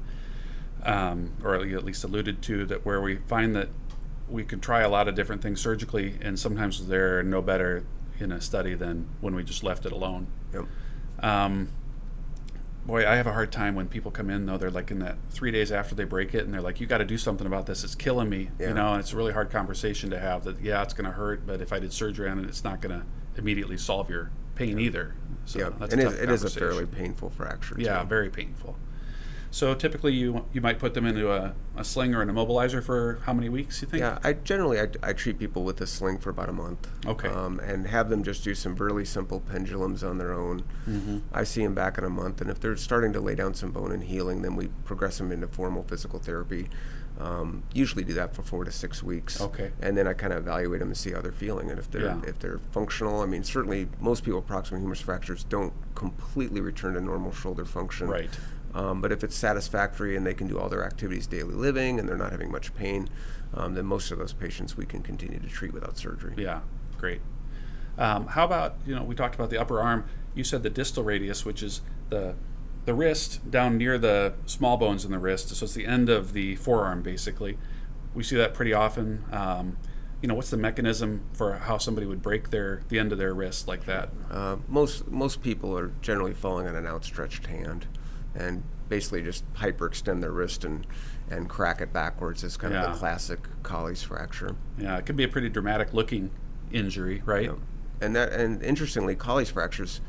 um, 0.84 1.32
or 1.44 1.56
at 1.56 1.84
least 1.86 2.04
alluded 2.04 2.42
to 2.42 2.66
that 2.66 2.86
where 2.86 3.02
we 3.02 3.18
find 3.28 3.56
that 3.56 3.70
we 4.30 4.44
can 4.44 4.60
try 4.60 4.82
a 4.82 4.90
lot 4.90 5.08
of 5.08 5.16
different 5.16 5.42
things 5.42 5.60
surgically 5.62 6.18
and 6.22 6.40
sometimes 6.40 6.88
they're 6.88 7.24
no 7.24 7.42
better 7.42 7.84
in 8.20 8.32
a 8.32 8.40
study 8.42 8.74
than 8.74 9.08
when 9.22 9.36
we 9.36 9.44
just 9.44 9.64
left 9.64 9.86
it 9.86 9.92
alone 9.92 10.28
Yep. 10.54 10.66
um, 11.20 11.68
boy, 12.86 13.08
I 13.08 13.16
have 13.16 13.28
a 13.28 13.34
hard 13.34 13.52
time 13.52 13.76
when 13.76 13.88
people 13.88 14.12
come 14.12 14.30
in 14.30 14.46
though. 14.46 14.58
They're 14.58 14.72
like 14.72 14.92
in 14.92 15.00
that 15.00 15.18
three 15.32 15.52
days 15.52 15.72
after 15.72 15.96
they 15.96 16.04
break 16.04 16.34
it, 16.34 16.46
and 16.46 16.54
they're 16.54 16.62
like, 16.62 16.80
"You 16.80 16.88
got 16.88 17.00
to 17.00 17.06
do 17.06 17.18
something 17.18 17.48
about 17.48 17.66
this. 17.66 17.84
It's 17.84 17.96
killing 17.96 18.30
me." 18.30 18.50
Yeah. 18.60 18.70
You 18.70 18.74
know, 18.74 18.92
and 18.94 19.00
it's 19.00 19.14
a 19.14 19.18
really 19.18 19.34
hard 19.34 19.50
conversation 19.50 20.10
to 20.12 20.20
have. 20.20 20.44
That 20.44 20.62
yeah, 20.62 20.82
it's 20.84 20.94
going 20.94 21.06
to 21.06 21.12
hurt, 21.16 21.46
but 21.46 21.62
if 21.62 21.74
I 21.74 21.80
did 21.80 21.94
surgery 21.94 22.30
on 22.30 22.40
it, 22.40 22.48
it's 22.48 22.64
not 22.64 22.82
going 22.82 23.00
to 23.00 23.06
immediately 23.38 23.78
solve 23.78 24.10
your 24.10 24.32
pain 24.56 24.80
either. 24.80 25.16
So 25.46 25.60
yeah, 25.60 25.70
that's 25.78 25.94
and 25.94 26.02
it, 26.02 26.14
it 26.14 26.30
is 26.30 26.44
a 26.44 26.50
fairly 26.50 26.86
painful 26.86 27.30
fracture. 27.30 27.76
yeah, 27.78 28.02
too. 28.02 28.08
very 28.08 28.30
painful. 28.30 28.78
So 29.54 29.76
typically, 29.76 30.14
you 30.16 30.46
you 30.52 30.62
might 30.62 30.80
put 30.80 30.96
them 30.96 31.06
into 31.06 31.32
a, 31.32 31.54
a 31.78 31.84
sling 31.84 32.16
or 32.16 32.24
an 32.24 32.30
immobilizer 32.30 32.84
for 32.84 33.20
how 33.24 33.34
many 33.34 33.50
weeks? 33.50 33.84
You 33.84 33.88
think? 33.88 34.02
Yeah, 34.02 34.18
I 34.24 34.34
generally 34.34 34.80
I, 34.82 34.88
I 35.04 35.14
treat 35.14 35.38
people 35.38 35.64
with 35.64 35.80
a 35.80 35.86
sling 35.86 36.18
for 36.18 36.32
about 36.32 36.50
a 36.50 36.54
month. 36.54 36.90
Okay. 37.06 37.28
Um, 37.28 37.60
and 37.60 37.86
have 37.86 38.10
them 38.10 38.24
just 38.24 38.44
do 38.44 38.56
some 38.56 38.76
really 38.76 39.06
simple 39.06 39.42
pendulums 39.42 40.04
on 40.04 40.18
their 40.18 40.34
own. 40.34 40.64
Mm-hmm. 40.90 41.20
I 41.32 41.44
see 41.44 41.62
them 41.64 41.76
back 41.76 42.00
in 42.00 42.04
a 42.04 42.10
month, 42.10 42.42
and 42.42 42.50
if 42.50 42.60
they're 42.60 42.76
starting 42.76 43.14
to 43.14 43.20
lay 43.20 43.36
down 43.36 43.54
some 43.54 43.72
bone 43.72 43.92
and 43.92 44.04
healing, 44.04 44.42
then 44.42 44.56
we 44.56 44.70
progress 44.86 45.20
them 45.20 45.32
into 45.32 45.48
formal 45.48 45.84
physical 45.84 46.18
therapy. 46.18 46.68
Um, 47.20 47.62
usually 47.76 48.04
do 48.04 48.14
that 48.14 48.34
for 48.34 48.42
four 48.42 48.64
to 48.66 48.72
six 48.72 49.04
weeks. 49.04 49.40
Okay. 49.40 49.72
And 49.84 49.96
then 49.96 50.08
I 50.08 50.14
kind 50.14 50.34
of 50.34 50.40
evaluate 50.40 50.80
them 50.80 50.88
and 50.90 50.98
see 50.98 51.12
how 51.12 51.22
they're 51.22 51.32
feeling, 51.32 51.70
and 51.70 51.78
if 51.78 51.92
they're 51.92 52.06
Yeah. 52.06 52.22
if 52.26 52.40
they're 52.40 52.58
functional. 52.72 53.22
I 53.22 53.28
mean, 53.28 53.44
certainly 53.44 53.88
most 54.00 54.24
people 54.24 54.40
with 54.40 54.50
proximal 54.50 54.80
humerus 54.80 55.00
fractures 55.02 55.44
don't 55.44 55.74
completely 55.94 56.60
return 56.60 56.96
to 56.96 57.02
normal 57.02 57.32
shoulder 57.32 57.66
function. 57.66 58.08
Right. 58.08 58.32
Um, 58.74 59.02
but 59.02 59.12
if 59.12 59.24
it's 59.24 59.36
satisfactory 59.36 60.16
and 60.16 60.26
they 60.26 60.34
can 60.34 60.48
do 60.48 60.58
all 60.58 60.70
their 60.70 60.84
activities 60.84 61.28
daily 61.28 61.54
living 61.54 62.00
and 62.00 62.10
they're 62.10 62.18
not 62.18 62.32
having 62.32 62.52
much 62.52 62.74
pain, 62.76 63.10
um, 63.54 63.76
then 63.76 63.86
most 63.86 64.12
of 64.12 64.18
those 64.18 64.34
patients 64.34 64.76
we 64.76 64.86
can 64.86 65.04
continue 65.04 65.40
to 65.40 65.48
treat 65.48 65.74
without 65.74 65.98
surgery. 65.98 66.34
Yeah, 66.38 66.62
great. 66.98 67.22
Um, 67.98 68.28
how 68.28 68.46
about 68.46 68.76
you 68.88 68.96
know 68.96 69.04
we 69.04 69.16
talked 69.16 69.36
about 69.36 69.50
the 69.50 69.60
upper 69.60 69.80
arm. 69.80 70.06
You 70.34 70.44
said 70.44 70.64
the 70.64 70.70
distal 70.70 71.04
radius, 71.04 71.46
which 71.46 71.62
is 71.62 71.82
the 72.10 72.36
the 72.86 72.94
wrist 72.94 73.50
down 73.50 73.78
near 73.78 73.98
the 73.98 74.34
small 74.46 74.78
bones 74.78 75.06
in 75.06 75.12
the 75.12 75.20
wrist. 75.20 75.50
So 75.50 75.66
it's 75.66 75.74
the 75.74 75.86
end 75.86 76.10
of 76.10 76.34
the 76.34 76.56
forearm, 76.58 77.02
basically. 77.02 77.58
We 78.14 78.24
see 78.24 78.36
that 78.36 78.54
pretty 78.54 78.74
often. 78.74 79.24
Um, 79.32 79.78
you 80.22 80.28
know, 80.28 80.36
what's 80.36 80.50
the 80.50 80.58
mechanism 80.58 81.26
for 81.34 81.58
how 81.58 81.78
somebody 81.78 82.08
would 82.08 82.22
break 82.22 82.50
their 82.50 82.82
the 82.88 82.98
end 82.98 83.12
of 83.12 83.18
their 83.18 83.34
wrist 83.34 83.68
like 83.68 83.86
that? 83.86 84.10
Uh, 84.32 84.58
most 84.68 85.10
most 85.10 85.42
people 85.42 85.78
are 85.78 85.92
generally 86.02 86.34
falling 86.34 86.68
on 86.68 86.76
an 86.76 86.88
outstretched 86.88 87.48
hand. 87.48 87.88
And 88.36 88.64
basically 88.90 89.22
just 89.22 89.52
hyperextend 89.56 90.22
their 90.22 90.32
wrist 90.32 90.64
and 90.66 90.86
and 91.32 91.50
crack 91.50 91.82
it 91.82 91.92
backwards 91.94 92.44
is 92.44 92.58
kind 92.58 92.74
of 92.76 92.82
Yeah. 92.84 92.92
the 92.92 92.98
classic 92.98 93.40
Colles 93.64 94.04
fracture. 94.04 94.56
Yeah, 94.78 94.98
it 94.98 95.06
could 95.06 95.16
be 95.16 95.24
a 95.24 95.28
pretty 95.28 95.50
dramatic 95.50 95.94
looking 95.94 96.32
injury, 96.72 97.22
right? 97.26 97.46
Yep. 97.46 97.58
And 98.02 98.16
that 98.16 98.34
and 98.34 98.62
interestingly, 98.62 99.16
Colles 99.16 99.50
fractures, 99.50 100.02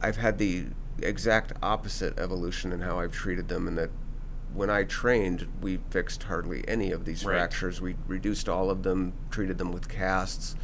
I've 0.00 0.16
had 0.16 0.38
the 0.38 0.66
exact 1.02 1.52
opposite 1.62 2.18
evolution 2.18 2.72
in 2.72 2.80
how 2.80 2.98
I've 2.98 3.12
treated 3.12 3.48
them, 3.48 3.68
and 3.68 3.76
that 3.78 3.90
when 4.54 4.70
I 4.70 4.84
trained, 4.84 5.46
we 5.60 5.78
fixed 5.90 6.24
hardly 6.24 6.66
any 6.66 6.90
of 6.90 7.04
these 7.04 7.24
Right. 7.24 7.34
fractures. 7.34 7.80
We 7.80 7.96
reduced 8.06 8.48
all 8.48 8.70
of 8.70 8.82
them, 8.82 9.12
treated 9.30 9.58
them 9.58 9.70
with 9.72 9.88
casts, 9.88 10.56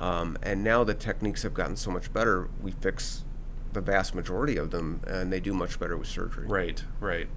um, 0.00 0.38
and 0.42 0.62
now 0.62 0.84
the 0.84 0.94
techniques 0.94 1.42
have 1.42 1.52
gotten 1.52 1.76
so 1.76 1.90
much 1.90 2.12
better. 2.12 2.48
We 2.62 2.70
fix 2.70 3.24
the 3.72 3.80
vast 3.80 4.14
majority 4.14 4.56
of 4.56 4.70
them, 4.70 5.00
and 5.06 5.32
they 5.32 5.40
do 5.40 5.52
much 5.52 5.78
better 5.78 5.96
with 5.96 6.08
surgery. 6.08 6.46
Right, 6.46 6.82
right. 7.00 7.28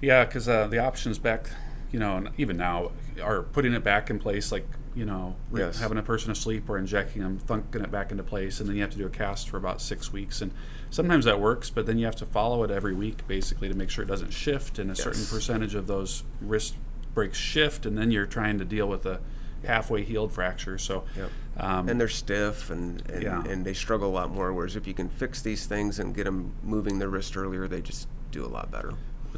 Yeah, 0.00 0.24
because 0.24 0.48
uh, 0.48 0.66
the 0.66 0.78
options 0.78 1.18
back, 1.18 1.50
you 1.90 1.98
know, 1.98 2.16
and 2.16 2.30
even 2.36 2.56
now 2.56 2.92
are 3.22 3.42
putting 3.42 3.72
it 3.72 3.82
back 3.84 4.10
in 4.10 4.18
place, 4.18 4.52
like 4.52 4.66
you 4.94 5.04
know, 5.04 5.36
Yes. 5.54 5.78
having 5.78 5.96
a 5.98 6.02
person 6.02 6.32
asleep 6.32 6.68
or 6.68 6.76
injecting 6.76 7.22
them, 7.22 7.38
thunking 7.38 7.84
it 7.84 7.90
back 7.90 8.10
into 8.10 8.24
place, 8.24 8.58
and 8.58 8.68
then 8.68 8.74
you 8.76 8.82
have 8.82 8.90
to 8.90 8.98
do 8.98 9.06
a 9.06 9.10
cast 9.10 9.48
for 9.48 9.56
about 9.56 9.80
six 9.80 10.12
weeks. 10.12 10.40
And 10.42 10.50
sometimes 10.90 11.24
that 11.24 11.38
works, 11.40 11.70
but 11.70 11.86
then 11.86 11.98
you 11.98 12.04
have 12.04 12.16
to 12.16 12.26
follow 12.26 12.64
it 12.64 12.70
every 12.72 12.94
week, 12.94 13.26
basically, 13.28 13.68
to 13.68 13.74
make 13.74 13.90
sure 13.90 14.02
it 14.04 14.08
doesn't 14.08 14.32
shift. 14.32 14.78
And 14.78 14.90
a 14.90 14.96
certain 14.96 15.24
percentage 15.26 15.76
of 15.76 15.86
those 15.86 16.24
wrist 16.40 16.74
breaks 17.14 17.38
shift, 17.38 17.86
and 17.86 17.96
then 17.96 18.10
you're 18.10 18.26
trying 18.26 18.58
to 18.58 18.64
deal 18.64 18.88
with 18.88 19.06
a 19.06 19.20
halfway 19.64 20.02
healed 20.04 20.32
fracture. 20.32 20.78
So, 20.78 21.04
Yep. 21.16 21.30
um, 21.58 21.88
and 21.88 22.00
they're 22.00 22.08
stiff 22.08 22.70
and 22.70 23.02
and, 23.10 23.22
Yeah. 23.22 23.42
and 23.44 23.64
they 23.64 23.74
struggle 23.74 24.08
a 24.08 24.14
lot 24.14 24.30
more. 24.32 24.52
Whereas 24.52 24.76
if 24.76 24.86
you 24.86 24.94
can 24.94 25.08
fix 25.08 25.42
these 25.42 25.66
things 25.66 25.98
and 25.98 26.14
get 26.14 26.24
them 26.24 26.52
moving 26.62 26.98
their 26.98 27.08
wrist 27.08 27.36
earlier, 27.36 27.66
they 27.68 27.80
just 27.82 28.08
do 28.30 28.44
a 28.44 28.48
lot 28.48 28.70
better. 28.70 28.92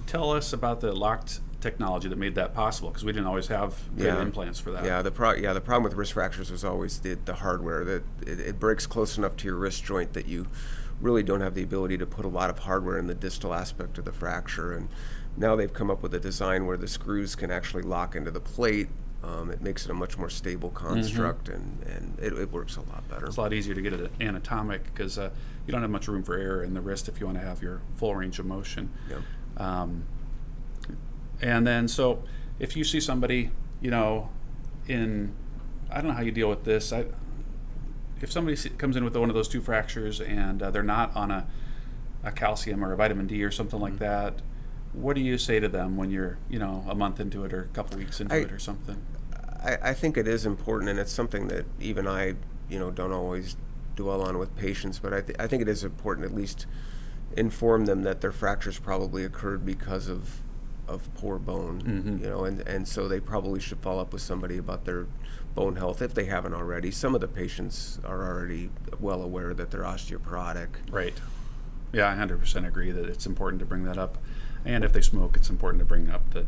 tell 0.06 0.30
us 0.30 0.52
about 0.52 0.80
the 0.80 0.92
locked 0.92 1.40
technology 1.60 2.08
that 2.08 2.16
made 2.16 2.34
that 2.34 2.54
possible, 2.54 2.88
because 2.88 3.04
we 3.04 3.12
didn't 3.12 3.26
always 3.26 3.48
have 3.48 3.74
Yeah. 3.96 4.20
implants 4.22 4.58
for 4.58 4.70
that. 4.70 4.84
Yeah, 4.84 5.02
the 5.02 5.10
pro- 5.10 5.34
yeah 5.34 5.52
the 5.52 5.60
problem 5.60 5.82
with 5.84 5.94
wrist 5.94 6.14
fractures 6.14 6.50
was 6.50 6.64
always 6.64 7.00
the, 7.00 7.18
the 7.24 7.34
hardware 7.34 7.84
that 7.84 8.02
it, 8.26 8.40
it 8.40 8.60
breaks 8.60 8.86
close 8.86 9.18
enough 9.18 9.36
to 9.38 9.46
your 9.46 9.56
wrist 9.56 9.84
joint 9.84 10.12
that 10.14 10.26
you 10.26 10.46
really 11.00 11.22
don't 11.22 11.40
have 11.42 11.54
the 11.54 11.62
ability 11.62 11.98
to 11.98 12.06
put 12.06 12.24
a 12.24 12.28
lot 12.28 12.48
of 12.50 12.60
hardware 12.60 12.98
in 12.98 13.08
the 13.08 13.14
distal 13.14 13.52
aspect 13.52 13.98
of 13.98 14.04
the 14.04 14.12
fracture. 14.12 14.72
And 14.72 14.88
now 15.36 15.54
they've 15.56 15.72
come 15.72 15.90
up 15.90 16.02
with 16.02 16.14
a 16.14 16.20
design 16.20 16.66
where 16.66 16.76
the 16.76 16.88
screws 16.88 17.34
can 17.34 17.50
actually 17.50 17.82
lock 17.82 18.14
into 18.16 18.30
the 18.30 18.40
plate. 18.40 18.88
Um, 19.22 19.50
it 19.50 19.60
makes 19.60 19.84
it 19.84 19.90
a 19.90 19.94
much 19.94 20.16
more 20.16 20.30
stable 20.30 20.70
construct, 20.70 21.50
and, 21.50 21.82
and 21.82 22.18
it, 22.18 22.32
it 22.32 22.50
works 22.50 22.76
a 22.76 22.80
lot 22.80 23.06
better. 23.10 23.26
It's 23.26 23.36
a 23.36 23.40
lot 23.42 23.52
easier 23.52 23.74
to 23.74 23.82
get 23.82 23.92
it 23.92 24.10
anatomic 24.18 24.84
because 24.84 25.18
uh, 25.18 25.28
you 25.66 25.72
don't 25.72 25.82
have 25.82 25.90
much 25.90 26.08
room 26.08 26.22
for 26.22 26.38
error 26.38 26.64
in 26.64 26.72
the 26.72 26.80
wrist 26.80 27.06
if 27.06 27.20
you 27.20 27.26
want 27.26 27.38
to 27.38 27.44
have 27.44 27.62
your 27.62 27.82
full 27.96 28.14
range 28.14 28.38
of 28.38 28.46
motion. 28.46 28.90
Yeah. 29.10 29.18
Um, 29.58 30.04
and 31.42 31.66
then, 31.66 31.86
so 31.86 32.22
if 32.58 32.76
you 32.76 32.84
see 32.84 32.98
somebody, 32.98 33.50
you 33.82 33.90
know, 33.90 34.30
in, 34.88 35.34
I 35.90 35.96
don't 35.96 36.08
know 36.08 36.14
how 36.14 36.22
you 36.22 36.32
deal 36.32 36.48
with 36.48 36.64
this. 36.64 36.90
I, 36.90 37.04
if 38.22 38.32
somebody 38.32 38.56
comes 38.70 38.96
in 38.96 39.04
with 39.04 39.16
one 39.16 39.28
of 39.28 39.34
those 39.34 39.48
two 39.48 39.60
fractures 39.60 40.20
and 40.20 40.62
uh, 40.62 40.70
they're 40.70 40.82
not 40.82 41.14
on 41.14 41.30
a, 41.30 41.46
a 42.24 42.32
calcium 42.32 42.82
or 42.82 42.92
a 42.92 42.96
vitamin 42.96 43.26
D 43.26 43.42
or 43.44 43.50
something 43.50 43.80
like 43.80 43.98
that, 43.98 44.40
what 44.92 45.14
do 45.16 45.22
you 45.22 45.38
say 45.38 45.60
to 45.60 45.68
them 45.68 45.96
when 45.96 46.10
you're, 46.10 46.38
you 46.48 46.58
know, 46.58 46.84
a 46.88 46.94
month 46.94 47.20
into 47.20 47.44
it 47.44 47.52
or 47.52 47.62
a 47.62 47.66
couple 47.68 47.98
weeks 47.98 48.20
into 48.20 48.34
I- 48.34 48.38
it 48.38 48.52
or 48.52 48.58
something? 48.58 48.96
I, 49.62 49.90
I 49.90 49.94
think 49.94 50.16
it 50.16 50.26
is 50.26 50.46
important, 50.46 50.88
and 50.90 50.98
it's 50.98 51.12
something 51.12 51.48
that 51.48 51.66
even 51.80 52.06
I, 52.08 52.34
you 52.70 52.78
know, 52.78 52.90
don't 52.90 53.12
always 53.12 53.56
dwell 53.94 54.22
on 54.22 54.38
with 54.38 54.56
patients. 54.56 54.98
But 54.98 55.12
I, 55.12 55.20
th- 55.20 55.36
I 55.38 55.46
think 55.46 55.60
it 55.62 55.68
is 55.68 55.84
important 55.84 56.26
at 56.26 56.34
least 56.34 56.64
inform 57.36 57.84
them 57.84 58.02
that 58.04 58.20
their 58.22 58.32
fractures 58.32 58.78
probably 58.78 59.24
occurred 59.24 59.64
because 59.64 60.08
of 60.08 60.40
of 60.88 61.12
poor 61.14 61.38
bone, 61.38 61.80
Mhm. 61.82 62.20
you 62.20 62.28
know, 62.28 62.44
and 62.44 62.60
and 62.66 62.88
so 62.88 63.06
they 63.06 63.20
probably 63.20 63.60
should 63.60 63.78
follow 63.80 64.00
up 64.02 64.12
with 64.12 64.22
somebody 64.22 64.56
about 64.58 64.86
their 64.86 65.06
bone 65.54 65.76
health 65.76 66.02
if 66.02 66.14
they 66.14 66.24
haven't 66.24 66.54
already. 66.54 66.90
Some 66.90 67.14
of 67.14 67.20
the 67.20 67.28
patients 67.28 68.00
are 68.04 68.26
already 68.26 68.70
well 68.98 69.22
aware 69.22 69.54
that 69.54 69.70
they're 69.70 69.82
osteoporotic. 69.84 70.68
Right. 70.90 71.14
Yeah, 71.92 72.10
I 72.10 72.14
100% 72.16 72.66
agree 72.66 72.90
that 72.92 73.04
it's 73.04 73.26
important 73.26 73.60
to 73.60 73.66
bring 73.66 73.84
that 73.84 73.98
up. 73.98 74.18
And 74.64 74.84
if 74.84 74.92
they 74.92 75.00
smoke, 75.00 75.36
it's 75.36 75.50
important 75.50 75.80
to 75.80 75.84
bring 75.86 76.10
up 76.10 76.30
that 76.30 76.46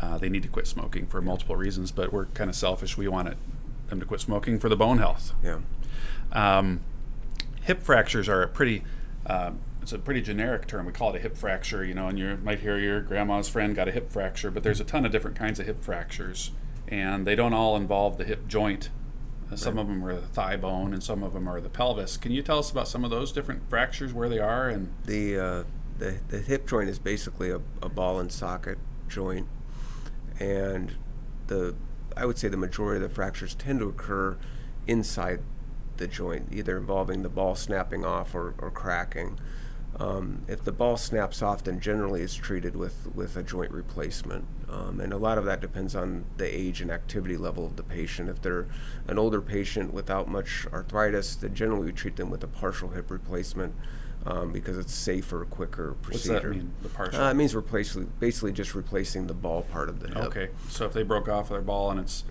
uh, 0.00 0.18
they 0.18 0.28
need 0.28 0.42
to 0.42 0.48
quit 0.48 0.66
smoking 0.66 1.06
for 1.06 1.20
multiple 1.20 1.56
reasons, 1.56 1.92
but 1.92 2.12
we're 2.12 2.26
kind 2.26 2.50
of 2.50 2.56
selfish. 2.56 2.96
We 2.96 3.08
want 3.08 3.28
it, 3.28 3.36
them 3.88 4.00
to 4.00 4.06
quit 4.06 4.20
smoking 4.20 4.58
for 4.58 4.68
the 4.68 4.76
bone 4.76 4.98
health. 4.98 5.32
Yeah. 5.42 5.60
Um, 6.32 6.80
hip 7.62 7.82
fractures 7.82 8.28
are 8.28 8.42
a 8.42 8.48
pretty, 8.48 8.84
uh, 9.26 9.52
it's 9.80 9.92
a 9.92 9.98
pretty 9.98 10.22
generic 10.22 10.66
term. 10.66 10.86
We 10.86 10.92
call 10.92 11.10
it 11.10 11.16
a 11.16 11.20
hip 11.20 11.36
fracture, 11.36 11.84
you 11.84 11.94
know, 11.94 12.08
and 12.08 12.18
you 12.18 12.38
might 12.42 12.60
hear 12.60 12.78
your 12.78 13.00
grandma's 13.00 13.48
friend 13.48 13.76
got 13.76 13.86
a 13.86 13.92
hip 13.92 14.10
fracture, 14.10 14.50
but 14.50 14.62
there's 14.62 14.80
a 14.80 14.84
ton 14.84 15.04
of 15.04 15.12
different 15.12 15.36
kinds 15.36 15.60
of 15.60 15.66
hip 15.66 15.84
fractures, 15.84 16.52
and 16.88 17.26
they 17.26 17.34
don't 17.36 17.52
all 17.52 17.76
involve 17.76 18.16
the 18.16 18.24
hip 18.24 18.48
joint. 18.48 18.90
Uh, 19.50 19.56
Some 19.56 19.76
of 19.76 19.86
them 19.86 20.04
are 20.04 20.14
the 20.14 20.26
thigh 20.26 20.56
bone, 20.56 20.94
and 20.94 21.02
some 21.02 21.22
of 21.22 21.34
them 21.34 21.46
are 21.46 21.60
the 21.60 21.68
pelvis. 21.68 22.16
Can 22.16 22.32
you 22.32 22.42
tell 22.42 22.58
us 22.58 22.70
about 22.70 22.88
some 22.88 23.04
of 23.04 23.10
those 23.10 23.32
different 23.32 23.68
fractures, 23.68 24.12
where 24.14 24.28
they 24.28 24.38
are, 24.38 24.68
and 24.70 24.90
the 25.04 25.38
uh, 25.38 25.64
the 25.98 26.18
the 26.28 26.38
hip 26.38 26.66
joint 26.68 26.88
is 26.88 26.98
basically 26.98 27.50
a, 27.50 27.60
a 27.80 27.88
ball 27.88 28.18
and 28.20 28.30
socket 28.30 28.78
joint, 29.08 29.46
and 30.38 30.92
the 31.46 31.74
I 32.16 32.26
would 32.26 32.38
say 32.38 32.48
the 32.48 32.56
majority 32.56 33.02
of 33.02 33.08
the 33.08 33.14
fractures 33.14 33.54
tend 33.54 33.80
to 33.80 33.88
occur 33.88 34.36
inside 34.86 35.40
the 35.96 36.06
joint, 36.06 36.48
either 36.52 36.76
involving 36.76 37.22
the 37.22 37.28
ball 37.28 37.54
snapping 37.54 38.04
off 38.04 38.34
or, 38.34 38.54
or 38.58 38.70
cracking. 38.70 39.38
Um, 39.98 40.42
if 40.48 40.64
the 40.64 40.72
ball 40.72 40.96
snaps 40.96 41.42
off, 41.42 41.64
then 41.64 41.78
generally 41.78 42.22
it's 42.22 42.34
treated 42.34 42.74
with, 42.74 43.08
with 43.14 43.36
a 43.36 43.42
joint 43.42 43.70
replacement. 43.70 44.46
Um, 44.68 45.00
and 45.00 45.12
a 45.12 45.18
lot 45.18 45.36
of 45.36 45.44
that 45.44 45.60
depends 45.60 45.94
on 45.94 46.24
the 46.38 46.46
age 46.46 46.80
and 46.80 46.90
activity 46.90 47.36
level 47.36 47.66
of 47.66 47.76
the 47.76 47.82
patient. 47.82 48.30
If 48.30 48.40
they're 48.40 48.66
an 49.06 49.18
older 49.18 49.42
patient 49.42 49.92
without 49.92 50.28
much 50.28 50.66
arthritis, 50.72 51.36
then 51.36 51.54
generally 51.54 51.86
we 51.86 51.92
treat 51.92 52.16
them 52.16 52.30
with 52.30 52.42
a 52.42 52.48
partial 52.48 52.88
hip 52.90 53.10
replacement 53.10 53.74
um, 54.26 54.52
because 54.52 54.78
it's 54.78 54.94
safer, 54.94 55.44
quicker 55.44 55.94
procedure. 56.02 56.32
what's 56.34 56.44
that 56.44 56.50
mean? 56.50 56.72
The 56.82 56.88
partial. 56.88 57.20
Uh, 57.22 57.30
it 57.30 57.34
means 57.34 57.54
replacing, 57.54 58.12
basically 58.20 58.52
just 58.52 58.74
replacing 58.74 59.26
the 59.26 59.34
ball 59.34 59.62
part 59.62 59.88
of 59.88 60.00
the 60.00 60.08
hip. 60.08 60.16
okay, 60.18 60.48
so 60.68 60.86
if 60.86 60.92
they 60.92 61.02
broke 61.02 61.28
off 61.28 61.48
their 61.48 61.60
ball 61.60 61.90
and 61.90 61.98
it's 62.00 62.24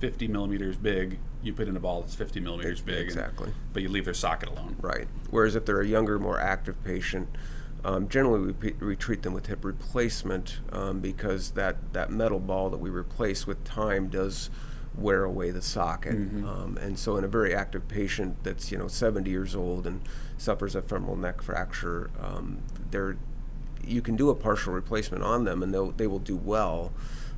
50 0.00 0.28
millimeters 0.28 0.76
big, 0.76 1.18
you 1.42 1.52
put 1.52 1.68
in 1.68 1.76
a 1.76 1.80
ball 1.80 2.00
that's 2.00 2.14
50 2.14 2.40
millimeters 2.40 2.80
big, 2.80 2.96
and- 2.96 3.04
Exactly. 3.04 3.52
but 3.72 3.82
you 3.82 3.88
leave 3.88 4.04
their 4.04 4.14
socket 4.14 4.48
alone. 4.48 4.76
Right. 4.80 5.08
Whereas 5.30 5.54
if 5.54 5.64
they're 5.66 5.80
a 5.80 5.86
younger, 5.86 6.18
more 6.18 6.40
active 6.40 6.82
patient, 6.84 7.28
um, 7.84 8.08
generally 8.08 8.52
we, 8.60 8.72
we 8.80 8.96
treat 8.96 9.22
them 9.22 9.34
with 9.34 9.46
hip 9.46 9.64
replacement 9.64 10.60
um, 10.72 11.00
because 11.00 11.50
that, 11.52 11.92
that 11.92 12.10
metal 12.10 12.40
ball 12.40 12.70
that 12.70 12.78
we 12.78 12.90
replace 12.90 13.46
with 13.46 13.62
time 13.64 14.08
does 14.08 14.50
wear 14.96 15.22
away 15.22 15.52
the 15.52 15.62
socket. 15.62 16.14
Um, 16.14 16.76
and 16.80 16.98
so 16.98 17.16
in 17.16 17.22
a 17.22 17.28
very 17.28 17.54
active 17.54 17.86
patient 17.86 18.36
that's 18.42 18.72
you 18.72 18.78
know 18.78 18.88
70 18.88 19.30
years 19.30 19.54
old 19.54 19.86
and 19.86 20.00
suffers 20.38 20.74
a 20.74 20.80
femoral 20.80 21.16
neck 21.16 21.42
fracture, 21.42 22.10
um, 22.20 22.62
they're 22.90 23.16
you 23.84 24.02
can 24.02 24.16
do 24.16 24.30
a 24.30 24.34
partial 24.34 24.72
replacement 24.72 25.22
on 25.22 25.44
them 25.44 25.62
and 25.62 25.72
they'll, 25.72 25.92
they 25.92 26.06
will 26.06 26.18
do 26.18 26.36
well. 26.36 26.92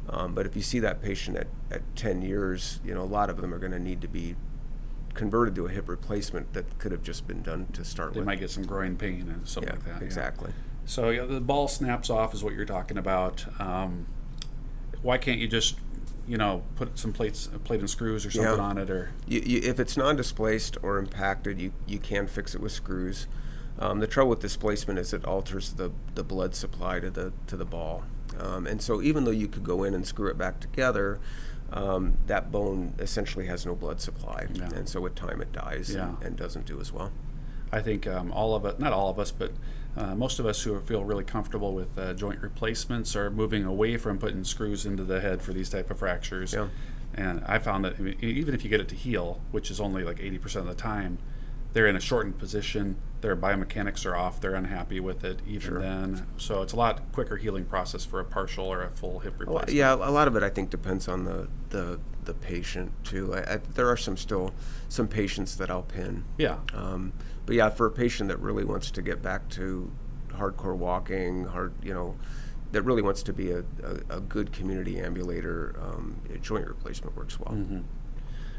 Um, 0.09 0.35
but 0.35 0.47
if 0.47 0.57
you 0.57 0.63
see 0.63 0.81
that 0.81 1.03
patient 1.03 1.37
at, 1.37 1.47
at 1.71 1.83
10 1.97 2.23
years, 2.23 2.81
you 2.85 2.95
know, 2.95 3.03
a 3.03 3.05
lot 3.05 3.31
of 3.31 3.41
them 3.41 3.55
are 3.55 3.59
going 3.59 3.73
to 3.73 3.79
need 3.79 4.01
to 4.01 4.09
be 4.09 4.35
converted 5.15 5.55
to 5.57 5.67
a 5.67 5.69
hip 5.71 5.89
replacement 5.89 6.53
that 6.55 6.79
could 6.79 6.93
have 6.93 7.03
just 7.03 7.27
been 7.27 7.43
done 7.43 7.67
to 7.73 7.85
start 7.85 8.13
They 8.13 8.21
with. 8.21 8.27
They 8.27 8.33
might 8.33 8.41
get 8.41 8.51
some 8.51 8.65
groin 8.65 8.97
pain 8.97 9.29
and 9.29 9.47
something 9.47 9.73
yeah, 9.73 9.77
like 9.77 9.85
that. 9.85 10.01
yeah. 10.01 10.07
exactly. 10.07 10.53
So 10.85 11.11
yeah, 11.11 11.25
the 11.25 11.41
ball 11.41 11.69
snaps 11.69 12.11
off 12.11 12.35
is 12.35 12.43
what 12.43 12.55
you're 12.55 12.65
talking 12.65 12.99
about. 12.99 13.45
Um, 13.61 14.07
why 15.03 15.19
can't 15.19 15.39
you 15.39 15.47
just, 15.47 15.77
you 16.31 16.39
know, 16.39 16.63
put 16.77 16.97
some 16.97 17.13
plates, 17.13 17.49
a 17.53 17.59
plate 17.59 17.81
and 17.81 17.91
screws 17.91 18.25
or 18.25 18.31
something 18.31 18.53
Yeah. 18.57 18.61
on 18.65 18.79
it, 18.79 18.89
or 18.89 19.11
You, 19.27 19.41
you, 19.45 19.61
if 19.65 19.81
it's 19.81 19.97
non-displaced 19.97 20.77
or 20.81 20.99
impacted, 20.99 21.61
you, 21.61 21.73
you 21.89 21.99
can 21.99 22.29
fix 22.29 22.55
it 22.55 22.61
with 22.61 22.71
screws. 22.71 23.27
Um, 23.81 23.99
the 23.99 24.07
trouble 24.07 24.31
with 24.31 24.39
displacement 24.41 24.99
is 25.01 25.13
it 25.13 25.25
alters 25.25 25.73
the, 25.73 25.91
the 26.15 26.23
blood 26.23 26.55
supply 26.55 27.01
to 27.01 27.11
the 27.11 27.33
to 27.49 27.57
the 27.57 27.65
ball, 27.65 28.05
um, 28.39 28.67
and 28.67 28.81
so 28.81 29.03
even 29.03 29.25
though 29.25 29.31
you 29.33 29.49
could 29.49 29.65
go 29.65 29.83
in 29.85 29.93
and 29.95 30.07
screw 30.07 30.29
it 30.29 30.39
back 30.39 30.61
together, 30.61 31.19
um, 31.73 32.19
that 32.27 32.53
bone 32.53 32.95
essentially 33.01 33.47
has 33.47 33.65
no 33.67 33.75
blood 33.75 34.01
supply, 34.01 34.47
Yeah. 34.53 34.69
and 34.75 34.89
so 34.89 35.01
with 35.01 35.15
time 35.17 35.41
it 35.41 35.51
dies 35.53 35.93
Yeah. 35.95 36.11
and, 36.11 36.23
and 36.23 36.37
doesn't 36.37 36.67
do 36.67 36.79
as 36.81 36.93
well. 36.93 37.11
I 37.73 37.81
think 37.81 38.07
um, 38.07 38.31
all 38.33 38.55
of 38.55 38.65
it, 38.67 38.79
not 38.79 38.93
all 38.93 39.09
of 39.11 39.19
us, 39.19 39.31
but 39.33 39.53
uh, 39.97 40.15
most 40.15 40.39
of 40.39 40.47
us 40.47 40.63
who 40.63 40.79
feel 40.81 41.05
really 41.05 41.25
comfortable 41.25 41.75
with 41.75 41.99
uh, 41.99 42.15
joint 42.15 42.41
replacements 42.43 43.17
are 43.17 43.31
moving 43.31 43.65
away 43.65 43.97
from 43.97 44.19
putting 44.19 44.45
screws 44.45 44.87
into 44.87 45.05
the 45.05 45.21
head 45.21 45.43
for 45.43 45.53
these 45.53 45.69
type 45.71 45.91
of 45.91 45.99
fractures. 45.99 46.53
Yeah. 46.53 46.69
And 47.15 47.43
I 47.47 47.59
found 47.59 47.85
that 47.85 47.95
I 47.99 48.03
mean, 48.03 48.17
even 48.21 48.55
if 48.55 48.63
you 48.63 48.71
get 48.71 48.81
it 48.81 48.89
to 48.91 48.95
heal, 48.95 49.41
which 49.51 49.71
is 49.71 49.81
only 49.81 50.05
like 50.05 50.19
80% 50.19 50.57
of 50.57 50.67
the 50.67 50.75
time, 50.75 51.19
they're 51.73 51.87
in 51.89 51.97
a 51.97 52.01
shortened 52.01 52.39
position. 52.39 52.97
Their 53.21 53.37
biomechanics 53.37 54.07
are 54.07 54.17
off. 54.17 54.41
They're 54.41 54.55
unhappy 54.55 54.99
with 55.01 55.25
it 55.25 55.41
even 55.47 55.61
Sure. 55.61 55.81
then. 55.81 56.27
So 56.37 56.63
it's 56.63 56.73
a 56.73 56.77
lot 56.77 57.13
quicker 57.13 57.37
healing 57.37 57.65
process 57.65 58.05
for 58.05 58.19
a 58.21 58.25
partial 58.25 58.67
or 58.67 58.83
a 58.83 58.91
full 58.91 59.19
hip 59.21 59.35
replacement. 59.39 59.73
yeah, 59.73 59.93
a 59.95 60.11
lot 60.11 60.27
of 60.29 60.37
it 60.37 60.43
I 60.43 60.51
think 60.51 60.71
depends 60.71 61.07
on 61.09 61.25
the 61.25 61.49
the, 61.71 62.01
the 62.31 62.47
patient 62.47 62.93
too. 63.03 63.35
I, 63.35 63.55
I, 63.55 63.57
there 63.75 63.89
are 63.89 63.97
some 63.97 64.17
still 64.17 64.53
some 64.89 65.09
patients 65.09 65.57
that 65.57 65.71
I'll 65.71 65.83
pin. 65.83 66.25
Yeah. 66.39 66.59
Um, 66.73 67.13
but 67.45 67.57
yeah, 67.57 67.71
for 67.71 67.87
a 67.87 67.91
patient 67.91 68.29
that 68.29 68.39
really 68.39 68.65
wants 68.65 68.93
to 68.93 69.03
get 69.03 69.21
back 69.21 69.49
to 69.51 69.91
hardcore 70.29 70.77
walking, 70.77 71.47
hard 71.47 71.73
you 71.83 71.93
know, 71.93 72.17
that 72.71 72.83
really 72.83 73.03
wants 73.03 73.25
to 73.25 73.33
be 73.33 73.51
a, 73.51 73.65
a, 73.83 74.19
a 74.19 74.21
good 74.21 74.53
community 74.53 75.01
ambulator, 75.01 75.75
um, 75.83 76.21
joint 76.41 76.69
replacement 76.69 77.17
works 77.17 77.41
well. 77.41 77.55
Mm-hmm. 77.55 77.81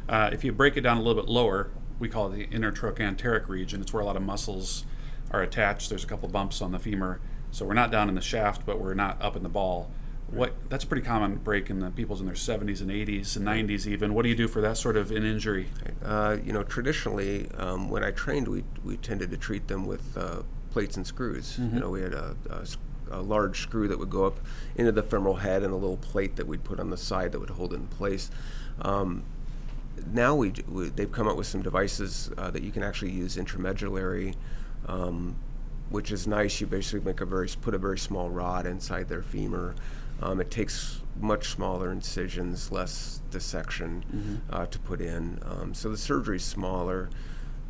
Uh, 0.10 0.30
if 0.34 0.44
you 0.44 0.52
break 0.52 0.76
it 0.76 0.82
down 0.82 0.98
a 0.98 1.02
little 1.02 1.22
bit 1.22 1.32
lower, 1.32 1.72
we 1.98 2.10
call 2.10 2.30
it 2.32 2.36
the 2.36 2.48
intertrochanteric 2.48 3.48
region. 3.48 3.80
It's 3.80 3.94
where 3.94 4.04
a 4.04 4.06
lot 4.06 4.18
of 4.18 4.24
muscles 4.24 4.86
are 5.32 5.42
attached. 5.42 5.88
There's 5.90 6.04
a 6.04 6.08
couple 6.08 6.28
bumps 6.28 6.62
on 6.62 6.74
the 6.74 6.80
femur, 6.80 7.22
so 7.52 7.66
we're 7.66 7.74
not 7.74 7.90
down 7.90 8.10
in 8.10 8.16
the 8.16 8.22
shaft, 8.22 8.66
but 8.66 8.82
we're 8.82 8.96
not 8.96 9.22
up 9.22 9.38
in 9.38 9.44
the 9.44 9.50
ball. 9.50 9.90
What 10.32 10.70
that's 10.70 10.86
a 10.86 10.88
pretty 10.88 11.06
common 11.06 11.36
break 11.38 11.70
in 11.70 11.80
the 11.80 11.92
people's 11.92 12.22
in 12.22 12.26
their 12.26 12.36
70s 12.36 12.80
and 12.80 12.90
80s 12.90 13.36
and 13.36 13.46
90s 13.46 13.86
even. 13.86 14.14
What 14.14 14.24
do 14.24 14.30
you 14.30 14.36
do 14.36 14.48
for 14.48 14.62
that 14.62 14.78
sort 14.78 14.96
of 14.96 15.12
an 15.12 15.26
injury? 15.26 15.68
Uh, 16.04 16.38
you 16.44 16.54
know, 16.54 16.64
traditionally, 16.64 17.50
um, 17.58 17.90
when 17.90 18.04
I 18.04 18.12
trained, 18.12 18.48
we 18.48 18.64
we 18.84 18.96
tended 18.98 19.30
to 19.32 19.38
treat 19.38 19.68
them 19.68 19.86
with 19.86 20.18
uh, 20.18 20.44
plates 20.72 20.98
and 20.98 21.06
screws. 21.06 21.58
Mm-hmm. 21.58 21.76
You 21.76 21.82
know, 21.82 21.90
we 21.90 22.02
had 22.02 22.14
a, 22.14 22.36
a, 22.50 23.18
a, 23.18 23.22
large 23.22 23.62
screw 23.62 23.88
that 23.90 24.00
would 24.00 24.10
go 24.10 24.26
up 24.26 24.40
into 24.76 24.92
the 24.92 25.04
femoral 25.04 25.36
head 25.36 25.64
and 25.64 25.74
a 25.74 25.76
little 25.76 25.98
plate 25.98 26.38
that 26.38 26.48
we'd 26.48 26.64
put 26.64 26.80
on 26.80 26.90
the 26.90 26.98
side 26.98 27.34
that 27.34 27.40
would 27.40 27.52
hold 27.52 27.74
it 27.74 27.78
in 27.78 27.88
place. 27.88 28.32
Um, 28.82 29.24
now 30.12 30.36
we, 30.36 30.54
we, 30.68 30.90
they've 30.90 31.12
come 31.12 31.28
up 31.28 31.38
with 31.38 31.48
some 31.48 31.62
devices 31.62 32.32
uh, 32.38 32.50
that 32.52 32.64
you 32.64 32.72
can 32.72 32.84
actually 32.84 33.12
use 33.12 33.36
intramedullary, 33.36 34.36
um, 34.88 35.36
which 35.90 36.12
is 36.12 36.26
nice. 36.26 36.62
You 36.62 36.68
basically 36.68 37.06
make 37.06 37.22
a 37.22 37.26
very 37.26 37.50
put 37.62 37.76
a 37.76 37.78
very 37.78 38.00
small 38.00 38.30
rod 38.30 38.66
inside 38.66 39.10
their 39.10 39.22
femur 39.22 39.76
um, 40.22 40.40
it 40.40 40.52
takes 40.52 41.02
much 41.20 41.50
smaller 41.50 41.92
incisions, 41.92 42.72
less 42.72 43.22
dissection 43.30 44.04
mm-hmm. 44.14 44.36
uh, 44.50 44.66
to 44.68 44.80
put 44.80 45.02
in. 45.02 45.40
Um, 45.44 45.74
so 45.74 45.90
the 45.90 45.98
surgery 45.98 46.38
is 46.38 46.44
smaller. 46.44 47.10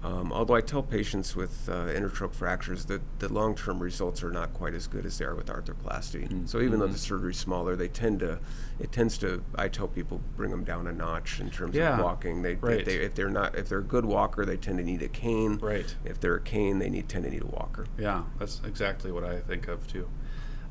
Um, 0.03 0.33
although 0.33 0.55
I 0.55 0.61
tell 0.61 0.81
patients 0.81 1.35
with 1.35 1.69
uh, 1.69 1.85
intertroch 1.89 2.33
fractures 2.33 2.85
that 2.85 3.01
the 3.19 3.31
long-term 3.31 3.79
results 3.79 4.23
are 4.23 4.31
not 4.31 4.51
quite 4.51 4.73
as 4.73 4.87
good 4.87 5.05
as 5.05 5.19
they 5.19 5.25
are 5.25 5.35
with 5.35 5.45
arthroplasty. 5.45 6.27
Mm-hmm. 6.27 6.45
So 6.47 6.59
even 6.59 6.79
though 6.79 6.87
the 6.87 6.97
surgery 6.97 7.33
is 7.33 7.37
smaller, 7.37 7.75
they 7.75 7.87
tend 7.87 8.21
to, 8.21 8.39
it 8.79 8.91
tends 8.91 9.19
to. 9.19 9.43
I 9.55 9.67
tell 9.67 9.87
people 9.87 10.19
bring 10.35 10.49
them 10.49 10.63
down 10.63 10.87
a 10.87 10.91
notch 10.91 11.39
in 11.39 11.51
terms 11.51 11.75
yeah. 11.75 11.99
of 11.99 12.03
walking. 12.03 12.41
They, 12.41 12.55
right. 12.55 12.83
they, 12.83 12.97
they, 12.97 13.03
if 13.03 13.13
they're 13.13 13.29
not, 13.29 13.55
if 13.55 13.69
they're 13.69 13.77
a 13.77 13.83
good 13.83 14.05
walker, 14.05 14.43
they 14.43 14.57
tend 14.57 14.79
to 14.79 14.83
need 14.83 15.03
a 15.03 15.07
cane. 15.07 15.59
Right. 15.59 15.95
If 16.03 16.19
they're 16.19 16.35
a 16.35 16.41
cane, 16.41 16.79
they 16.79 16.89
need 16.89 17.07
tend 17.07 17.25
to 17.25 17.29
need 17.29 17.43
a 17.43 17.47
walker. 17.47 17.85
Yeah, 17.99 18.23
that's 18.39 18.59
exactly 18.65 19.11
what 19.11 19.23
I 19.23 19.39
think 19.41 19.67
of 19.67 19.85
too. 19.85 20.09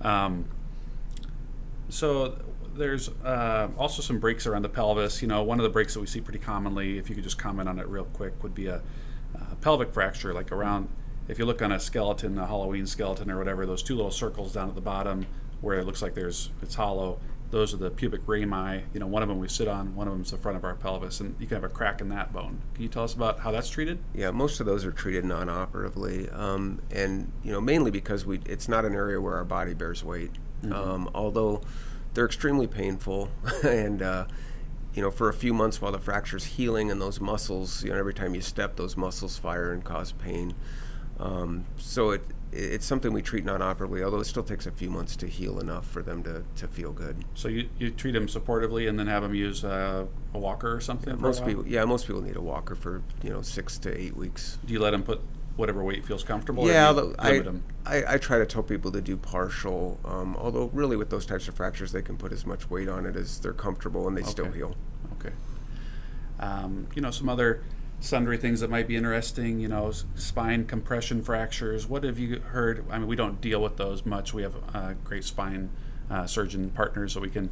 Um, 0.01 0.47
so 1.93 2.37
there's 2.75 3.09
uh, 3.25 3.69
also 3.77 4.03
some 4.03 4.19
breaks 4.19 4.47
around 4.47 4.63
the 4.63 4.69
pelvis. 4.69 5.23
You 5.23 5.29
know, 5.29 5.43
one 5.43 5.59
of 5.59 5.65
the 5.65 5.71
breaks 5.71 5.95
that 5.95 6.01
we 6.01 6.07
see 6.07 6.21
pretty 6.21 6.39
commonly, 6.39 6.99
if 6.99 7.09
you 7.09 7.15
could 7.15 7.25
just 7.25 7.39
comment 7.39 7.69
on 7.69 7.79
it 7.79 7.87
real 7.89 8.05
quick, 8.05 8.43
would 8.43 8.55
be 8.55 8.67
a, 8.67 8.83
a 9.35 9.57
pelvic 9.57 9.93
fracture, 9.93 10.33
like 10.33 10.53
around. 10.53 10.89
If 11.29 11.39
you 11.39 11.45
look 11.45 11.63
on 11.63 11.71
a 11.71 11.79
skeleton, 11.79 12.39
a 12.39 12.47
Halloween 12.47 12.87
skeleton 12.87 13.31
or 13.31 13.39
whatever, 13.39 13.65
those 13.67 13.83
two 13.83 13.95
little 13.95 14.11
circles 14.11 14.53
down 14.53 14.69
at 14.69 14.75
the 14.75 14.81
bottom 14.81 15.27
where 15.61 15.79
it 15.79 15.87
looks 15.87 16.03
like 16.03 16.15
there's 16.15 16.51
it's 16.63 16.75
hollow. 16.75 17.21
Those 17.51 17.75
are 17.75 17.79
the 17.79 17.91
pubic 17.91 18.23
rami. 18.27 18.85
You 18.95 19.01
know, 19.01 19.09
one 19.09 19.23
of 19.23 19.29
them 19.29 19.41
we 19.41 19.49
sit 19.49 19.67
on, 19.67 19.97
one 19.97 20.07
of 20.07 20.13
them 20.13 20.23
is 20.23 20.31
the 20.31 20.39
front 20.39 20.57
of 20.57 20.65
our 20.65 20.77
pelvis, 20.77 21.19
and 21.21 21.35
you 21.41 21.47
can 21.47 21.57
have 21.57 21.65
a 21.65 21.69
crack 21.69 22.01
in 22.01 22.09
that 22.11 22.33
bone. 22.33 22.61
Can 22.75 22.85
you 22.85 22.89
tell 22.89 23.03
us 23.03 23.13
about 23.13 23.41
how 23.41 23.51
that's 23.51 23.69
treated? 23.69 23.99
Yeah, 24.15 24.31
most 24.31 24.61
of 24.61 24.67
those 24.67 24.85
are 24.85 24.93
treated 24.93 25.25
non-operatively, 25.25 26.29
um, 26.31 26.81
and 26.93 27.33
you 27.43 27.51
know, 27.51 27.61
mainly 27.61 27.91
because 27.91 28.25
we 28.25 28.41
it's 28.47 28.69
not 28.69 28.85
an 28.85 28.95
area 28.95 29.21
where 29.21 29.35
our 29.35 29.45
body 29.45 29.75
bears 29.75 30.05
weight. 30.05 30.31
Mm-hmm. 30.63 30.73
Um, 30.73 31.11
although 31.15 31.63
they're 32.15 32.27
extremely 32.27 32.67
painful, 32.67 33.31
and 33.65 34.03
uh, 34.03 34.27
you 34.95 35.03
know, 35.03 35.11
for 35.11 35.29
a 35.29 35.35
few 35.35 35.55
months 35.55 35.81
while 35.81 35.93
the 35.93 35.99
fracture's 35.99 36.45
healing 36.45 36.91
and 36.91 37.01
those 37.01 37.21
muscles, 37.21 37.85
you 37.85 37.91
know, 37.91 37.97
every 37.97 38.15
time 38.15 38.35
you 38.35 38.41
step, 38.41 38.77
those 38.77 38.97
muscles 38.97 39.39
fire 39.39 39.73
and 39.73 39.85
cause 39.85 40.13
pain. 40.13 40.55
Um, 41.19 41.67
so 41.77 42.11
it 42.11 42.23
it's 42.53 42.85
something 42.85 43.13
we 43.13 43.23
treat 43.23 43.45
non-operatively, 43.45 44.03
although 44.03 44.21
it 44.21 44.25
still 44.25 44.43
takes 44.43 44.67
a 44.67 44.73
few 44.73 44.91
months 44.91 45.15
to 45.17 45.27
heal 45.27 45.61
enough 45.61 45.87
for 45.87 46.03
them 46.03 46.23
to, 46.25 46.43
to 46.57 46.67
feel 46.67 46.93
good. 46.93 47.25
So 47.35 47.49
you, 47.49 47.69
you 47.79 47.91
treat 47.91 48.13
them 48.13 48.27
supportively 48.27 48.89
and 48.89 48.99
then 48.99 49.07
have 49.07 49.23
them 49.23 49.35
use 49.35 49.65
uh, 49.65 50.07
a 50.35 50.39
walker 50.39 50.75
or 50.75 50.81
something? 50.81 51.15
Yeah, 51.15 51.21
most 51.21 51.45
people, 51.47 51.67
yeah, 51.67 51.85
most 51.85 52.07
people 52.07 52.23
need 52.23 52.37
a 52.37 52.43
walker 52.43 52.75
for 52.75 53.03
you 53.23 53.31
know 53.31 53.43
six 53.43 53.79
to 53.81 53.97
eight 53.97 54.17
weeks. 54.17 54.59
Do 54.65 54.73
you 54.73 54.81
let 54.81 54.91
them 54.91 55.03
put 55.03 55.21
whatever 55.57 55.83
weight 55.83 56.05
feels 56.05 56.25
comfortable? 56.25 56.67
Yeah, 56.67 56.93
I, 57.19 57.43
I, 57.87 58.15
I, 58.15 58.19
try 58.19 58.39
to 58.39 58.47
tell 58.47 58.63
people 58.63 58.91
to 58.93 59.01
do 59.01 59.17
partial. 59.17 59.99
Um, 60.05 60.37
although 60.37 60.71
really 60.73 60.97
with 60.97 61.11
those 61.11 61.27
types 61.27 61.49
of 61.49 61.55
fractures, 61.55 61.93
they 61.93 62.03
can 62.03 62.17
put 62.17 62.33
as 62.33 62.47
much 62.47 62.71
weight 62.71 62.89
on 62.89 63.07
it 63.07 63.17
as 63.17 63.39
they're 63.41 63.53
comfortable, 63.53 64.09
and 64.09 64.17
they 64.17 64.23
okay. 64.23 64.31
still 64.31 64.51
heal. 64.53 64.75
Okay. 65.15 65.35
Um, 66.39 66.89
you 66.95 67.03
know 67.03 67.11
some 67.11 67.29
other 67.29 67.63
sundry 68.01 68.39
things 68.39 68.61
that 68.61 68.71
might 68.71 68.89
be 68.89 68.97
interesting. 68.97 69.61
You 69.61 69.69
know, 69.69 69.93
spine 70.15 70.67
compression 70.67 71.23
fractures. 71.23 71.87
What 71.87 72.05
have 72.05 72.19
you 72.19 72.41
heard? 72.41 72.85
I 72.91 72.99
mean, 72.99 73.07
we 73.07 73.17
don't 73.17 73.41
deal 73.41 73.63
with 73.63 73.77
those 73.77 74.05
much. 74.05 74.33
We 74.35 74.43
have 74.43 74.57
uh, 74.75 74.95
great 75.05 75.25
spine 75.25 75.71
uh, 76.11 76.27
surgeon 76.27 76.71
partners, 76.71 77.13
so 77.13 77.21
we 77.21 77.31
can 77.31 77.51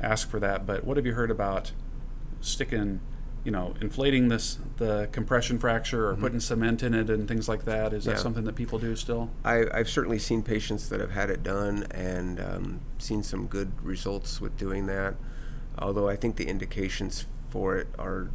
ask 0.00 0.28
for 0.28 0.40
that. 0.40 0.66
But 0.66 0.84
what 0.84 0.96
have 0.96 1.06
you 1.06 1.12
heard 1.12 1.30
about 1.30 1.72
sticking? 2.40 3.00
You 3.44 3.50
know, 3.50 3.74
inflating 3.80 4.28
this 4.28 4.58
the 4.76 5.08
compression 5.12 5.58
fracture 5.58 6.08
or 6.08 6.12
mm-hmm. 6.12 6.22
putting 6.22 6.40
cement 6.40 6.82
in 6.82 6.94
it 6.94 7.08
and 7.08 7.26
things 7.26 7.48
like 7.48 7.64
that. 7.64 7.92
Is 7.92 8.06
yeah. 8.06 8.12
that 8.12 8.20
something 8.20 8.44
that 8.44 8.54
people 8.54 8.78
do 8.78 8.94
still? 8.96 9.30
I, 9.44 9.64
have 9.72 9.88
certainly 9.88 10.18
seen 10.18 10.42
patients 10.42 10.88
that 10.90 11.00
have 11.00 11.10
had 11.10 11.30
it 11.30 11.42
done 11.42 11.86
and 11.90 12.40
um, 12.40 12.80
seen 12.98 13.22
some 13.22 13.46
good 13.46 13.72
results 13.82 14.40
with 14.40 14.56
doing 14.56 14.86
that. 14.86 15.14
Although 15.78 16.08
I 16.08 16.16
think 16.16 16.36
the 16.36 16.46
indications 16.46 17.26
for 17.48 17.76
it 17.76 17.88
are 17.98 18.30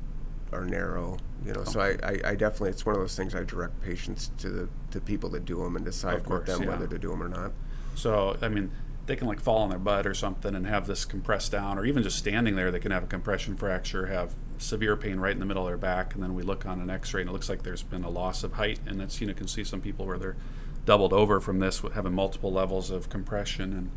are 0.52 0.66
narrow. 0.66 1.18
You 1.46 1.54
know, 1.54 1.64
so 1.64 1.80
I, 1.80 1.98
I, 2.02 2.20
I, 2.32 2.36
definitely 2.36 2.70
it's 2.70 2.86
one 2.86 2.96
of 2.96 3.02
those 3.02 3.16
things 3.16 3.36
I 3.36 3.44
direct 3.44 3.82
patients 3.82 4.32
to 4.40 4.50
the 4.50 4.70
to 4.92 5.00
people 5.00 5.30
that 5.32 5.46
do 5.46 5.58
them 5.58 5.76
and 5.76 5.86
decide 5.86 6.24
course, 6.24 6.48
with 6.48 6.48
them 6.48 6.64
yeah. 6.64 6.70
whether 6.70 6.88
to 6.88 6.98
do 6.98 7.10
them 7.10 7.22
or 7.22 7.30
not. 7.30 7.52
So 7.94 8.38
I 8.42 8.48
mean, 8.48 8.72
they 9.06 9.16
can 9.16 9.28
like 9.28 9.40
fall 9.40 9.60
on 9.60 9.70
their 9.70 9.80
butt 9.80 10.08
or 10.08 10.16
something 10.16 10.56
and 10.56 10.66
have 10.66 10.88
this 10.88 11.06
compressed 11.06 11.52
down, 11.52 11.78
or 11.78 11.86
even 11.86 12.02
just 12.02 12.18
standing 12.18 12.56
there, 12.56 12.72
they 12.72 12.80
can 12.80 12.92
have 12.92 13.04
a 13.04 13.08
compression 13.08 13.56
fracture, 13.56 14.08
have 14.08 14.34
severe 14.58 14.96
pain 14.96 15.20
right 15.20 15.34
in 15.34 15.40
the 15.40 15.46
middle 15.46 15.64
of 15.64 15.70
their 15.70 15.78
back, 15.78 16.14
and 16.14 16.24
then 16.24 16.36
we 16.36 16.44
look 16.44 16.66
on 16.66 16.80
an 16.80 16.90
X-ray 16.90 17.22
and 17.22 17.30
it 17.30 17.34
looks 17.34 17.50
like 17.50 17.64
there's 17.64 17.84
been 17.84 18.04
a 18.04 18.10
loss 18.10 18.44
of 18.44 18.54
height, 18.54 18.80
and 18.86 19.00
that's 19.00 19.20
you 19.22 19.28
know 19.28 19.34
can 19.34 19.48
see 19.48 19.64
some 19.64 19.82
people 19.82 20.06
where 20.06 20.18
they're 20.18 20.38
doubled 20.86 21.14
over 21.14 21.40
from 21.40 21.60
this, 21.60 21.82
having 21.94 22.14
multiple 22.14 22.52
levels 22.52 22.92
of 22.92 23.10
compression, 23.10 23.92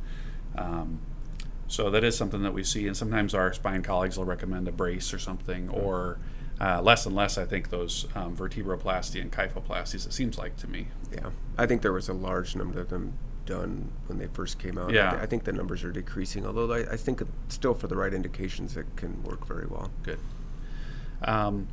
and 0.57 0.65
um, 0.65 1.01
so 1.67 1.91
that 1.91 2.03
is 2.03 2.17
something 2.17 2.43
that 2.43 2.55
we 2.55 2.65
see, 2.65 2.87
and 2.87 2.97
sometimes 2.97 3.35
our 3.35 3.53
spine 3.53 3.83
colleagues 3.83 4.17
will 4.17 4.25
recommend 4.25 4.67
a 4.69 4.73
brace 4.73 5.13
or 5.13 5.19
something, 5.19 5.69
or 5.69 6.19
uh, 6.61 6.81
less 6.83 7.07
and 7.07 7.15
less, 7.15 7.39
I 7.39 7.45
think, 7.45 7.71
those 7.71 8.07
um, 8.15 8.37
vertebroplasty 8.37 9.21
and 9.21 9.31
kyphoplasties. 9.31 10.07
It 10.07 10.13
seems 10.13 10.39
like 10.39 10.57
to 10.59 10.67
me. 10.67 10.89
Yeah, 11.13 11.31
I 11.57 11.67
think 11.67 11.83
there 11.83 11.93
was 11.93 12.09
a 12.09 12.15
large 12.15 12.57
number 12.57 12.81
of 12.81 12.89
them 12.89 13.19
done 13.49 13.91
when 14.07 14.19
they 14.19 14.27
first 14.27 14.59
came 14.59 14.79
out. 14.79 14.93
Yeah. 14.93 15.09
I, 15.09 15.11
th- 15.11 15.23
I 15.23 15.27
think 15.27 15.45
the 15.45 15.53
numbers 15.53 15.83
are 15.83 15.91
decreasing, 15.91 16.47
although 16.47 16.71
I, 16.71 16.93
I, 16.93 16.97
think 16.97 17.23
still 17.49 17.73
for 17.73 17.87
the 17.87 17.97
right 17.97 18.13
indications 18.13 18.77
it 18.77 18.87
can 18.97 19.23
work 19.23 19.47
very 19.47 19.67
well. 19.67 19.91
Good. 20.03 20.19
Um, 21.23 21.69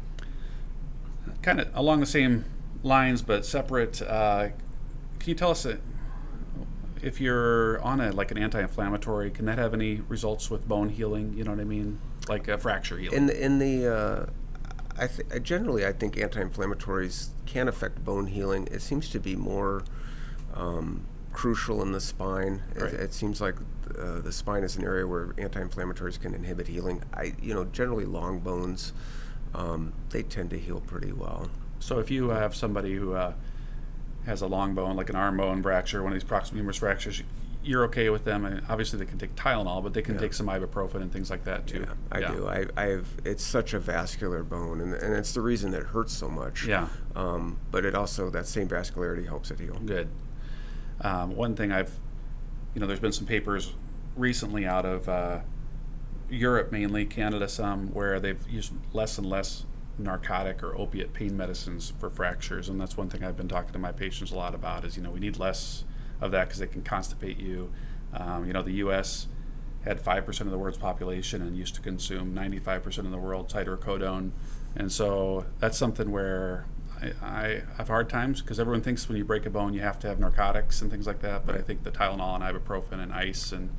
kind 1.42 1.60
of 1.60 1.70
along 1.76 2.00
the 2.00 2.06
same 2.06 2.46
lines, 2.84 3.22
but 3.22 3.46
separate. 3.46 4.02
Uh, 4.02 4.50
can 5.20 5.30
you 5.30 5.36
tell 5.36 5.52
us 5.52 5.66
uh, 5.66 5.78
if 7.02 7.22
you're 7.22 7.82
on 7.82 8.02
a 8.02 8.12
like 8.12 8.32
an 8.32 8.38
anti-inflammatory, 8.38 9.32
can 9.32 9.46
that 9.46 9.58
have 9.58 9.74
any 9.74 10.02
results 10.08 10.50
with 10.50 10.68
bone 10.68 10.90
healing? 10.90 11.34
You 11.38 11.44
know 11.44 11.52
what 11.52 11.60
I 11.60 11.66
mean, 11.66 12.00
like 12.28 12.48
a 12.48 12.58
fracture 12.58 12.98
healing. 12.98 13.18
In 13.18 13.26
the, 13.28 13.46
in 13.46 13.60
the 13.60 13.96
uh, 13.96 14.26
I 14.98 15.08
th- 15.08 15.44
generally 15.44 15.86
I 15.86 15.92
think 15.92 16.18
anti-inflammatories 16.18 17.30
can 17.46 17.68
affect 17.68 18.04
bone 18.04 18.28
healing. 18.28 18.68
It 18.72 18.82
seems 18.82 19.10
to 19.10 19.20
be 19.20 19.36
more 19.36 19.84
um, 20.54 21.06
crucial 21.34 21.82
in 21.82 21.92
the 21.92 22.02
spine. 22.02 22.64
Right. 22.76 22.94
It, 22.94 23.00
it, 23.00 23.14
seems 23.14 23.42
like 23.42 23.56
uh, 24.00 24.22
the 24.22 24.32
spine 24.32 24.64
is 24.64 24.78
an 24.78 24.86
area 24.86 25.06
where 25.06 25.34
anti-inflammatories 25.38 26.20
can 26.20 26.34
inhibit 26.34 26.68
healing. 26.68 27.04
I, 27.14 27.34
you 27.42 27.54
know, 27.54 27.66
generally 27.66 28.06
long 28.06 28.40
bones, 28.40 28.94
um, 29.56 29.94
they 30.10 30.24
tend 30.24 30.50
to 30.52 30.60
heal 30.60 30.82
pretty 30.82 31.12
well. 31.12 31.50
So 31.80 32.00
if 32.00 32.12
you 32.12 32.30
have 32.30 32.56
somebody 32.56 32.94
who 32.94 33.14
uh, 33.14 33.34
has 34.26 34.42
a 34.42 34.48
long 34.48 34.76
bone, 34.76 34.96
like 34.96 35.10
an 35.10 35.16
arm 35.16 35.38
bone 35.38 35.64
fracture, 35.64 36.04
one 36.04 36.12
of 36.12 36.20
these 36.20 36.30
proximal 36.30 36.56
humerus 36.56 36.78
fractures, 36.78 37.24
you're 37.64 37.86
okay 37.86 38.10
with 38.10 38.26
them. 38.26 38.46
and 38.46 38.62
obviously, 38.70 39.00
they 39.00 39.06
can 39.06 39.18
take 39.18 39.36
Tylenol, 39.36 39.82
but 39.82 39.94
they 39.94 40.02
can 40.02 40.16
yeah. 40.16 40.22
take 40.22 40.34
some 40.34 40.48
ibuprofen 40.48 40.96
and 40.96 41.12
things 41.12 41.30
like 41.30 41.46
that 41.46 41.66
too. 41.66 41.80
Yeah, 41.88 41.94
I 42.12 42.20
yeah. 42.20 42.32
do. 42.32 42.48
I, 42.48 42.66
I 42.78 42.84
have. 42.88 43.08
It's 43.24 43.44
such 43.44 43.74
a 43.74 43.80
vascular 43.80 44.44
bone, 44.44 44.82
and, 44.82 44.94
and 44.94 45.16
it's 45.16 45.34
the 45.34 45.42
reason 45.42 45.72
that 45.72 45.82
it 45.82 45.88
hurts 45.88 46.14
so 46.14 46.30
much. 46.30 46.66
Yeah. 46.66 46.88
Um, 47.16 47.58
but 47.72 47.86
it 47.86 47.96
also 47.96 48.30
that 48.30 48.46
same 48.46 48.68
vascularity 48.68 49.26
helps 49.26 49.52
it 49.52 49.60
heal. 49.60 49.80
Good. 49.86 50.10
Um, 51.02 51.36
one 51.36 51.56
thing 51.56 51.72
I've, 51.72 51.92
you 52.74 52.82
know, 52.82 52.88
there's 52.88 53.00
been 53.00 53.12
some 53.12 53.26
papers 53.26 53.74
recently 54.16 54.66
out 54.66 54.86
of 54.86 55.10
uh, 55.10 55.40
Europe, 56.30 56.72
mainly 56.72 57.06
Canada, 57.06 57.48
some 57.48 57.94
where 57.94 58.20
they've 58.20 58.48
used 58.50 58.74
less 58.94 59.18
and 59.18 59.28
less 59.28 59.66
narcotic 59.98 60.62
or 60.64 60.78
opiate 60.78 61.14
pain 61.14 61.38
medicines 61.38 61.94
for 62.00 62.10
fractures, 62.10 62.68
and 62.70 62.80
that's 62.80 62.98
one 62.98 63.10
thing 63.10 63.24
I've 63.24 63.38
been 63.38 63.48
talking 63.48 63.72
to 63.74 63.80
my 63.80 63.92
patients 63.92 64.32
a 64.32 64.36
lot 64.36 64.56
about. 64.56 64.84
Is 64.86 64.98
you 64.98 65.04
know 65.04 65.12
we 65.12 65.20
need 65.20 65.38
less 65.38 65.84
of 66.22 66.32
that 66.32 66.46
because 66.46 66.60
they 66.60 66.68
can 66.68 66.82
constipate 66.82 67.40
you. 67.40 67.72
Um, 68.14 68.46
you 68.46 68.54
know 68.54 68.62
the 68.62 68.74
U.S. 68.74 69.28
had 69.84 70.02
five 70.02 70.26
percent 70.26 70.48
of 70.48 70.52
the 70.52 70.58
world's 70.58 70.78
population 70.78 71.42
and 71.42 71.56
used 71.56 71.76
to 71.76 71.82
consume 71.82 72.34
95 72.34 72.84
percent 72.84 73.08
of 73.08 73.12
the 73.12 73.20
world's 73.20 73.54
hydrocodone, 73.54 74.32
and 74.76 74.92
so 74.92 75.46
that's 75.60 75.78
something 75.78 76.12
where 76.12 76.66
I, 77.02 77.12
I 77.22 77.62
have 77.78 77.88
hard 77.88 78.10
times 78.10 78.42
because 78.42 78.60
everyone 78.60 78.82
thinks 78.82 79.08
when 79.08 79.18
you 79.18 79.26
break 79.26 79.46
a 79.46 79.50
bone 79.50 79.74
you 79.74 79.82
have 79.82 80.00
to 80.00 80.08
have 80.08 80.20
narcotics 80.20 80.82
and 80.82 80.90
things 80.92 81.08
like 81.08 81.22
that. 81.22 81.46
But 81.46 81.56
I 81.56 81.62
think 81.62 81.84
the 81.84 81.92
Tylenol 81.92 82.36
and 82.36 82.44
ibuprofen 82.44 83.02
and 83.02 83.14
ice 83.14 83.52
and 83.52 83.70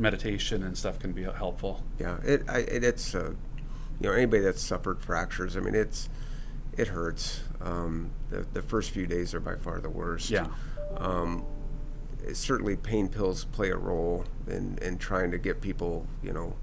meditation 0.00 0.62
and 0.62 0.76
stuff 0.76 0.98
can 0.98 1.12
be 1.12 1.22
helpful. 1.22 1.84
Yeah, 1.98 2.18
it, 2.24 2.42
I, 2.48 2.58
it 2.60 2.82
it's 2.82 3.14
uh, 3.14 3.34
you 4.00 4.08
know 4.08 4.12
anybody 4.12 4.42
that's 4.42 4.62
suffered 4.62 5.02
fractures. 5.02 5.56
I 5.56 5.60
mean, 5.60 5.74
it's 5.74 6.08
it 6.76 6.88
hurts. 6.88 7.42
Um, 7.60 8.10
the 8.30 8.46
the 8.52 8.62
first 8.62 8.90
few 8.90 9.06
days 9.06 9.34
are 9.34 9.40
by 9.40 9.56
far 9.56 9.80
the 9.80 9.90
worst. 9.90 10.30
Yeah. 10.30 10.48
Um, 10.96 11.44
certainly, 12.32 12.76
pain 12.76 13.08
pills 13.08 13.44
play 13.44 13.70
a 13.70 13.76
role 13.76 14.24
in 14.48 14.78
in 14.82 14.98
trying 14.98 15.30
to 15.30 15.38
get 15.38 15.60
people 15.60 16.06
you 16.22 16.32
know 16.32 16.56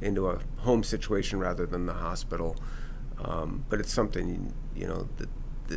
into 0.00 0.28
a 0.28 0.40
home 0.58 0.84
situation 0.84 1.38
rather 1.38 1.66
than 1.66 1.86
the 1.86 1.94
hospital. 1.94 2.56
Um, 3.24 3.64
but 3.68 3.80
it's 3.80 3.92
something 3.92 4.52
you 4.74 4.86
know 4.86 5.08
that 5.16 5.28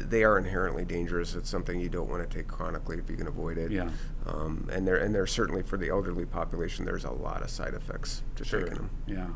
they 0.03 0.23
are 0.23 0.37
inherently 0.37 0.85
dangerous. 0.85 1.35
It's 1.35 1.49
something 1.49 1.79
you 1.79 1.89
don't 1.89 2.09
want 2.09 2.29
to 2.29 2.37
take 2.37 2.47
chronically 2.47 2.97
if 2.97 3.09
you 3.09 3.15
can 3.17 3.27
avoid 3.27 3.57
it. 3.57 3.71
Yeah. 3.71 3.89
Um, 4.25 4.67
and 4.71 4.87
there 4.87 4.97
and 4.97 5.13
there's 5.13 5.31
certainly 5.31 5.63
for 5.63 5.77
the 5.77 5.89
elderly 5.89 6.25
population, 6.25 6.85
there's 6.85 7.05
a 7.05 7.11
lot 7.11 7.41
of 7.41 7.49
side 7.49 7.73
effects 7.73 8.23
to 8.35 8.43
Sure. 8.45 8.61
taking 8.61 8.75
them. 8.75 8.89
Yeah. 9.07 9.27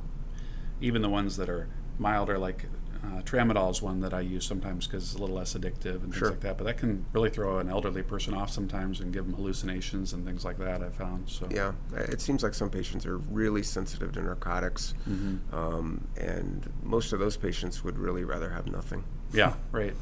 Even 0.81 1.01
the 1.01 1.09
ones 1.09 1.37
that 1.37 1.49
are 1.49 1.67
milder, 1.97 2.37
like 2.37 2.65
uh, 3.01 3.21
tramadol 3.21 3.71
is 3.71 3.81
one 3.81 4.01
that 4.01 4.13
I 4.13 4.19
use 4.19 4.45
sometimes 4.45 4.85
because 4.85 5.03
it's 5.05 5.15
a 5.15 5.19
little 5.19 5.35
less 5.37 5.53
addictive 5.53 5.95
and 6.03 6.11
things 6.11 6.17
Sure. 6.17 6.31
like 6.31 6.41
that. 6.41 6.57
But 6.57 6.65
that 6.65 6.77
can 6.77 7.05
really 7.13 7.29
throw 7.29 7.59
an 7.59 7.69
elderly 7.69 8.03
person 8.03 8.33
off 8.33 8.49
sometimes 8.49 8.99
and 8.99 9.13
give 9.13 9.25
them 9.25 9.35
hallucinations 9.35 10.11
and 10.11 10.25
things 10.25 10.43
like 10.43 10.57
that. 10.57 10.83
I 10.83 10.89
found 10.89 11.29
so. 11.29 11.47
Yeah, 11.49 11.71
it 11.95 12.19
seems 12.19 12.43
like 12.43 12.53
some 12.53 12.69
patients 12.69 13.05
are 13.05 13.17
really 13.17 13.63
sensitive 13.63 14.11
to 14.13 14.21
narcotics, 14.21 14.95
Mm-hmm. 15.09 15.55
um, 15.55 16.07
and 16.17 16.69
most 16.83 17.13
of 17.13 17.19
those 17.19 17.37
patients 17.37 17.85
would 17.85 17.97
really 17.97 18.25
rather 18.25 18.49
have 18.49 18.67
nothing. 18.67 19.05
Yeah, 19.31 19.53
right. 19.71 19.93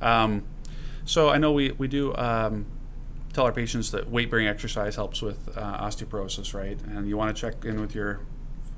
Um, 0.00 0.44
so 1.04 1.28
I 1.28 1.38
know 1.38 1.52
we, 1.52 1.72
we 1.72 1.88
do 1.88 2.14
um, 2.16 2.66
tell 3.32 3.44
our 3.44 3.52
patients 3.52 3.90
that 3.90 4.10
weight 4.10 4.30
bearing 4.30 4.46
exercise 4.46 4.96
helps 4.96 5.22
with 5.22 5.56
uh, 5.56 5.78
osteoporosis, 5.84 6.54
right? 6.54 6.80
And 6.82 7.08
you 7.08 7.16
want 7.16 7.34
to 7.34 7.40
check 7.40 7.64
in 7.64 7.80
with 7.80 7.94
your 7.94 8.20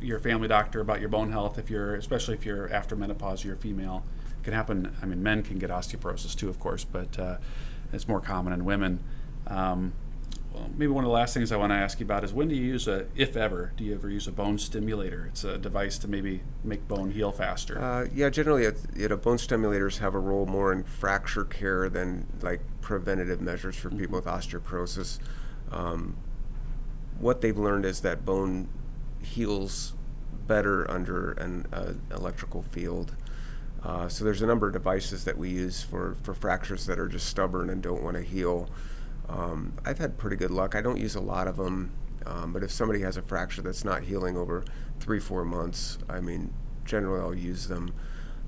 your 0.00 0.18
family 0.18 0.48
doctor 0.48 0.80
about 0.80 0.98
your 0.98 1.08
bone 1.08 1.30
health 1.30 1.58
if 1.58 1.70
you're 1.70 1.94
especially 1.94 2.34
if 2.34 2.44
you're 2.44 2.72
after 2.72 2.96
menopause, 2.96 3.44
you're 3.44 3.56
female. 3.56 4.04
It 4.40 4.44
can 4.44 4.52
happen. 4.52 4.96
I 5.00 5.06
mean, 5.06 5.22
men 5.22 5.42
can 5.42 5.58
get 5.58 5.70
osteoporosis 5.70 6.34
too, 6.36 6.48
of 6.48 6.58
course, 6.58 6.84
but 6.84 7.18
uh, 7.18 7.36
it's 7.92 8.08
more 8.08 8.20
common 8.20 8.52
in 8.52 8.64
women. 8.64 9.00
Um, 9.46 9.92
well, 10.52 10.68
maybe 10.76 10.88
one 10.88 11.04
of 11.04 11.08
the 11.08 11.14
last 11.14 11.32
things 11.32 11.50
I 11.50 11.56
want 11.56 11.70
to 11.70 11.76
ask 11.76 11.98
you 11.98 12.04
about 12.04 12.24
is 12.24 12.32
when 12.32 12.48
do 12.48 12.54
you 12.54 12.64
use 12.64 12.86
a, 12.86 13.06
if 13.16 13.36
ever, 13.36 13.72
do 13.76 13.84
you 13.84 13.94
ever 13.94 14.10
use 14.10 14.26
a 14.26 14.32
bone 14.32 14.58
stimulator? 14.58 15.26
It's 15.26 15.44
a 15.44 15.56
device 15.56 15.96
to 15.98 16.08
maybe 16.08 16.42
make 16.62 16.86
bone 16.88 17.10
heal 17.10 17.32
faster. 17.32 17.80
Uh, 17.80 18.06
yeah, 18.14 18.28
generally, 18.28 18.64
it, 18.64 18.78
you 18.94 19.08
know, 19.08 19.16
bone 19.16 19.38
stimulators 19.38 19.98
have 19.98 20.14
a 20.14 20.18
role 20.18 20.44
more 20.44 20.72
in 20.72 20.84
fracture 20.84 21.44
care 21.44 21.88
than 21.88 22.26
like 22.42 22.60
preventative 22.80 23.40
measures 23.40 23.76
for 23.76 23.88
people 23.90 24.16
with 24.16 24.26
osteoporosis. 24.26 25.18
Um, 25.70 26.16
what 27.18 27.40
they've 27.40 27.56
learned 27.56 27.86
is 27.86 28.00
that 28.00 28.24
bone 28.26 28.68
heals 29.22 29.94
better 30.46 30.90
under 30.90 31.32
an 31.32 31.66
uh, 31.72 31.92
electrical 32.10 32.62
field. 32.62 33.14
Uh, 33.82 34.08
so 34.08 34.24
there's 34.24 34.42
a 34.42 34.46
number 34.46 34.66
of 34.66 34.72
devices 34.72 35.24
that 35.24 35.38
we 35.38 35.48
use 35.48 35.82
for, 35.82 36.16
for 36.22 36.34
fractures 36.34 36.86
that 36.86 36.98
are 36.98 37.08
just 37.08 37.26
stubborn 37.26 37.70
and 37.70 37.82
don't 37.82 38.02
want 38.02 38.16
to 38.16 38.22
heal. 38.22 38.68
Um, 39.28 39.72
I've 39.84 39.98
had 39.98 40.18
pretty 40.18 40.36
good 40.36 40.50
luck. 40.50 40.74
I 40.74 40.80
don't 40.82 40.98
use 40.98 41.14
a 41.14 41.20
lot 41.20 41.46
of 41.48 41.56
them, 41.56 41.92
um, 42.26 42.52
but 42.52 42.62
if 42.62 42.70
somebody 42.70 43.00
has 43.00 43.16
a 43.16 43.22
fracture 43.22 43.62
that's 43.62 43.84
not 43.84 44.02
healing 44.02 44.36
over 44.36 44.64
three, 45.00 45.20
four 45.20 45.44
months, 45.44 45.98
I 46.08 46.20
mean, 46.20 46.52
generally 46.84 47.20
I'll 47.20 47.34
use 47.34 47.66
them. 47.68 47.92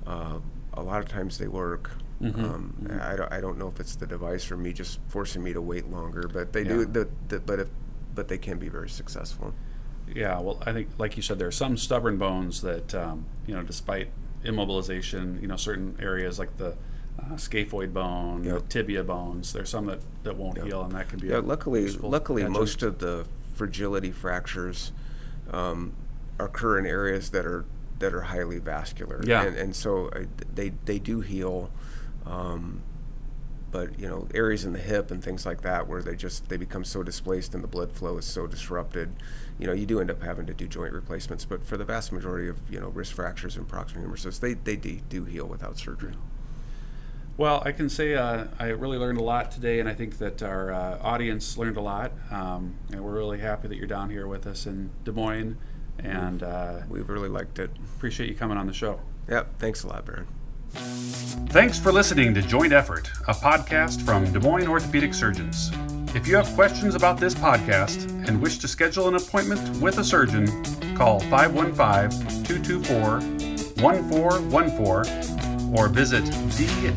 Uh, 0.05 0.39
a 0.73 0.81
lot 0.83 0.99
of 1.01 1.07
times 1.07 1.37
they 1.37 1.47
work. 1.47 1.91
Um, 2.23 2.87
I, 3.01 3.15
don't, 3.15 3.31
I 3.33 3.41
don't 3.41 3.57
know 3.57 3.67
if 3.67 3.79
it's 3.79 3.95
the 3.95 4.07
device 4.07 4.49
or 4.49 4.57
me 4.57 4.71
just 4.73 4.99
forcing 5.09 5.43
me 5.43 5.53
to 5.53 5.61
wait 5.61 5.89
longer, 5.91 6.27
but 6.31 6.53
they 6.53 6.61
Yeah. 6.61 6.69
do. 6.69 6.85
The, 6.85 7.09
the, 7.27 7.39
but 7.39 7.59
if, 7.59 7.67
but 8.15 8.27
they 8.29 8.37
can 8.37 8.57
be 8.57 8.69
very 8.69 8.89
successful. 8.89 9.53
Yeah, 10.13 10.39
well, 10.39 10.57
I 10.65 10.71
think, 10.71 10.89
like 10.97 11.17
you 11.17 11.23
said, 11.23 11.39
there 11.39 11.47
are 11.47 11.51
some 11.51 11.75
stubborn 11.77 12.17
bones 12.17 12.61
that, 12.61 12.95
um, 12.95 13.25
you 13.45 13.53
know, 13.53 13.63
despite 13.63 14.09
immobilization, 14.43 15.41
you 15.41 15.47
know, 15.47 15.55
certain 15.57 15.97
areas 15.99 16.39
like 16.39 16.57
the 16.57 16.75
uh, 17.19 17.35
scaphoid 17.35 17.93
bone, 17.93 18.43
Yep. 18.43 18.69
tibia 18.69 19.03
bones, 19.03 19.53
there's 19.53 19.69
some 19.69 19.85
that, 19.87 19.99
that 20.23 20.35
won't 20.35 20.61
heal, 20.63 20.83
and 20.83 20.91
that 20.93 21.09
can 21.09 21.19
be. 21.19 21.27
Yeah, 21.27 21.39
a 21.39 21.41
luckily, 21.41 21.87
luckily, 21.89 22.43
most 22.45 22.83
of 22.83 22.99
the 22.99 23.25
fragility 23.53 24.11
fractures 24.11 24.91
um, 25.51 25.93
occur 26.39 26.79
in 26.79 26.85
areas 26.85 27.29
that 27.31 27.45
are 27.45 27.65
that 27.99 28.13
are 28.13 28.21
highly 28.21 28.59
vascular. 28.59 29.21
Yeah. 29.25 29.43
and, 29.43 29.55
and 29.55 29.75
so 29.75 30.09
uh, 30.09 30.23
they 30.53 30.73
they 30.83 30.99
do 30.99 31.21
heal, 31.21 31.71
um, 32.25 32.81
but 33.71 33.97
you 33.97 34.07
know 34.07 34.27
areas 34.33 34.65
in 34.65 34.73
the 34.73 34.79
hip 34.79 35.11
and 35.11 35.23
things 35.23 35.45
like 35.45 35.61
that 35.61 35.87
where 35.87 36.01
they 36.01 36.15
just 36.15 36.49
they 36.49 36.57
become 36.57 36.83
so 36.83 37.03
displaced 37.03 37.53
and 37.55 37.63
the 37.63 37.67
blood 37.67 37.91
flow 37.93 38.17
is 38.17 38.25
so 38.25 38.47
disrupted, 38.47 39.15
you 39.57 39.65
know 39.67 39.73
you 39.73 39.85
do 39.85 40.01
end 40.01 40.11
up 40.11 40.21
having 40.21 40.45
to 40.45 40.53
do 40.53 40.67
joint 40.67 40.91
replacements. 40.93 41.45
But 41.45 41.65
for 41.65 41.77
the 41.77 41.85
vast 41.85 42.11
majority 42.11 42.49
of 42.49 42.57
you 42.69 42.81
know 42.81 42.89
wrist 42.89 43.13
fractures 43.13 43.55
and 43.55 43.65
proximal 43.67 44.05
humeruses, 44.05 44.41
they 44.41 44.53
they 44.55 44.75
do 44.75 45.23
heal 45.23 45.45
without 45.45 45.77
surgery. 45.77 46.13
Well, 47.37 47.61
I 47.65 47.73
can 47.73 47.89
say 47.89 48.15
uh, 48.15 48.45
I 48.59 48.67
really 48.67 48.97
learned 48.97 49.17
a 49.17 49.23
lot 49.23 49.51
today, 49.51 49.81
and 49.81 49.89
I 49.89 49.93
think 49.93 50.19
that 50.19 50.41
our 50.41 50.71
uh, 50.71 50.99
audience 51.01 51.57
learned 51.57 51.75
a 51.75 51.81
lot. 51.81 52.13
Um, 52.31 52.75
and 52.91 53.01
we're 53.03 53.13
really 53.15 53.39
happy 53.39 53.67
that 53.67 53.75
you're 53.75 53.87
down 53.87 54.09
here 54.09 54.25
with 54.25 54.47
us 54.47 54.65
in 54.65 54.89
Des 55.03 55.11
Moines, 55.11 55.57
and 55.99 56.41
uh, 56.41 56.81
We've 56.89 57.09
really 57.09 57.27
liked 57.29 57.59
it. 57.59 57.71
appreciate 57.97 58.29
you 58.29 58.35
coming 58.35 58.57
on 58.57 58.67
the 58.67 58.73
show. 58.73 59.01
Yep, 59.29 59.59
thanks 59.59 59.83
a 59.83 59.87
lot, 59.87 60.05
Baron. 60.05 60.27
Thanks 61.49 61.77
for 61.77 61.91
listening 61.91 62.33
to 62.35 62.41
Joint 62.41 62.71
Effort, 62.73 63.11
a 63.27 63.33
podcast 63.33 64.01
from 64.03 64.31
Des 64.31 64.39
Moines 64.39 64.67
Orthopedic 64.67 65.13
Surgeons. 65.13 65.71
If 66.15 66.27
you 66.27 66.35
have 66.37 66.47
questions 66.55 66.95
about 66.95 67.19
this 67.19 67.33
podcast 67.35 68.09
and 68.27 68.41
wish 68.41 68.59
to 68.59 68.67
schedule 68.69 69.09
an 69.09 69.15
appointment 69.15 69.81
with 69.81 69.97
a 69.97 70.03
surgeon, 70.03 70.47
call 70.95 71.19
515 71.19 72.43
224 72.45 73.19
1414 73.83 75.44
or 75.73 75.87
visit 75.87 76.23
dmos.com. 76.25 76.95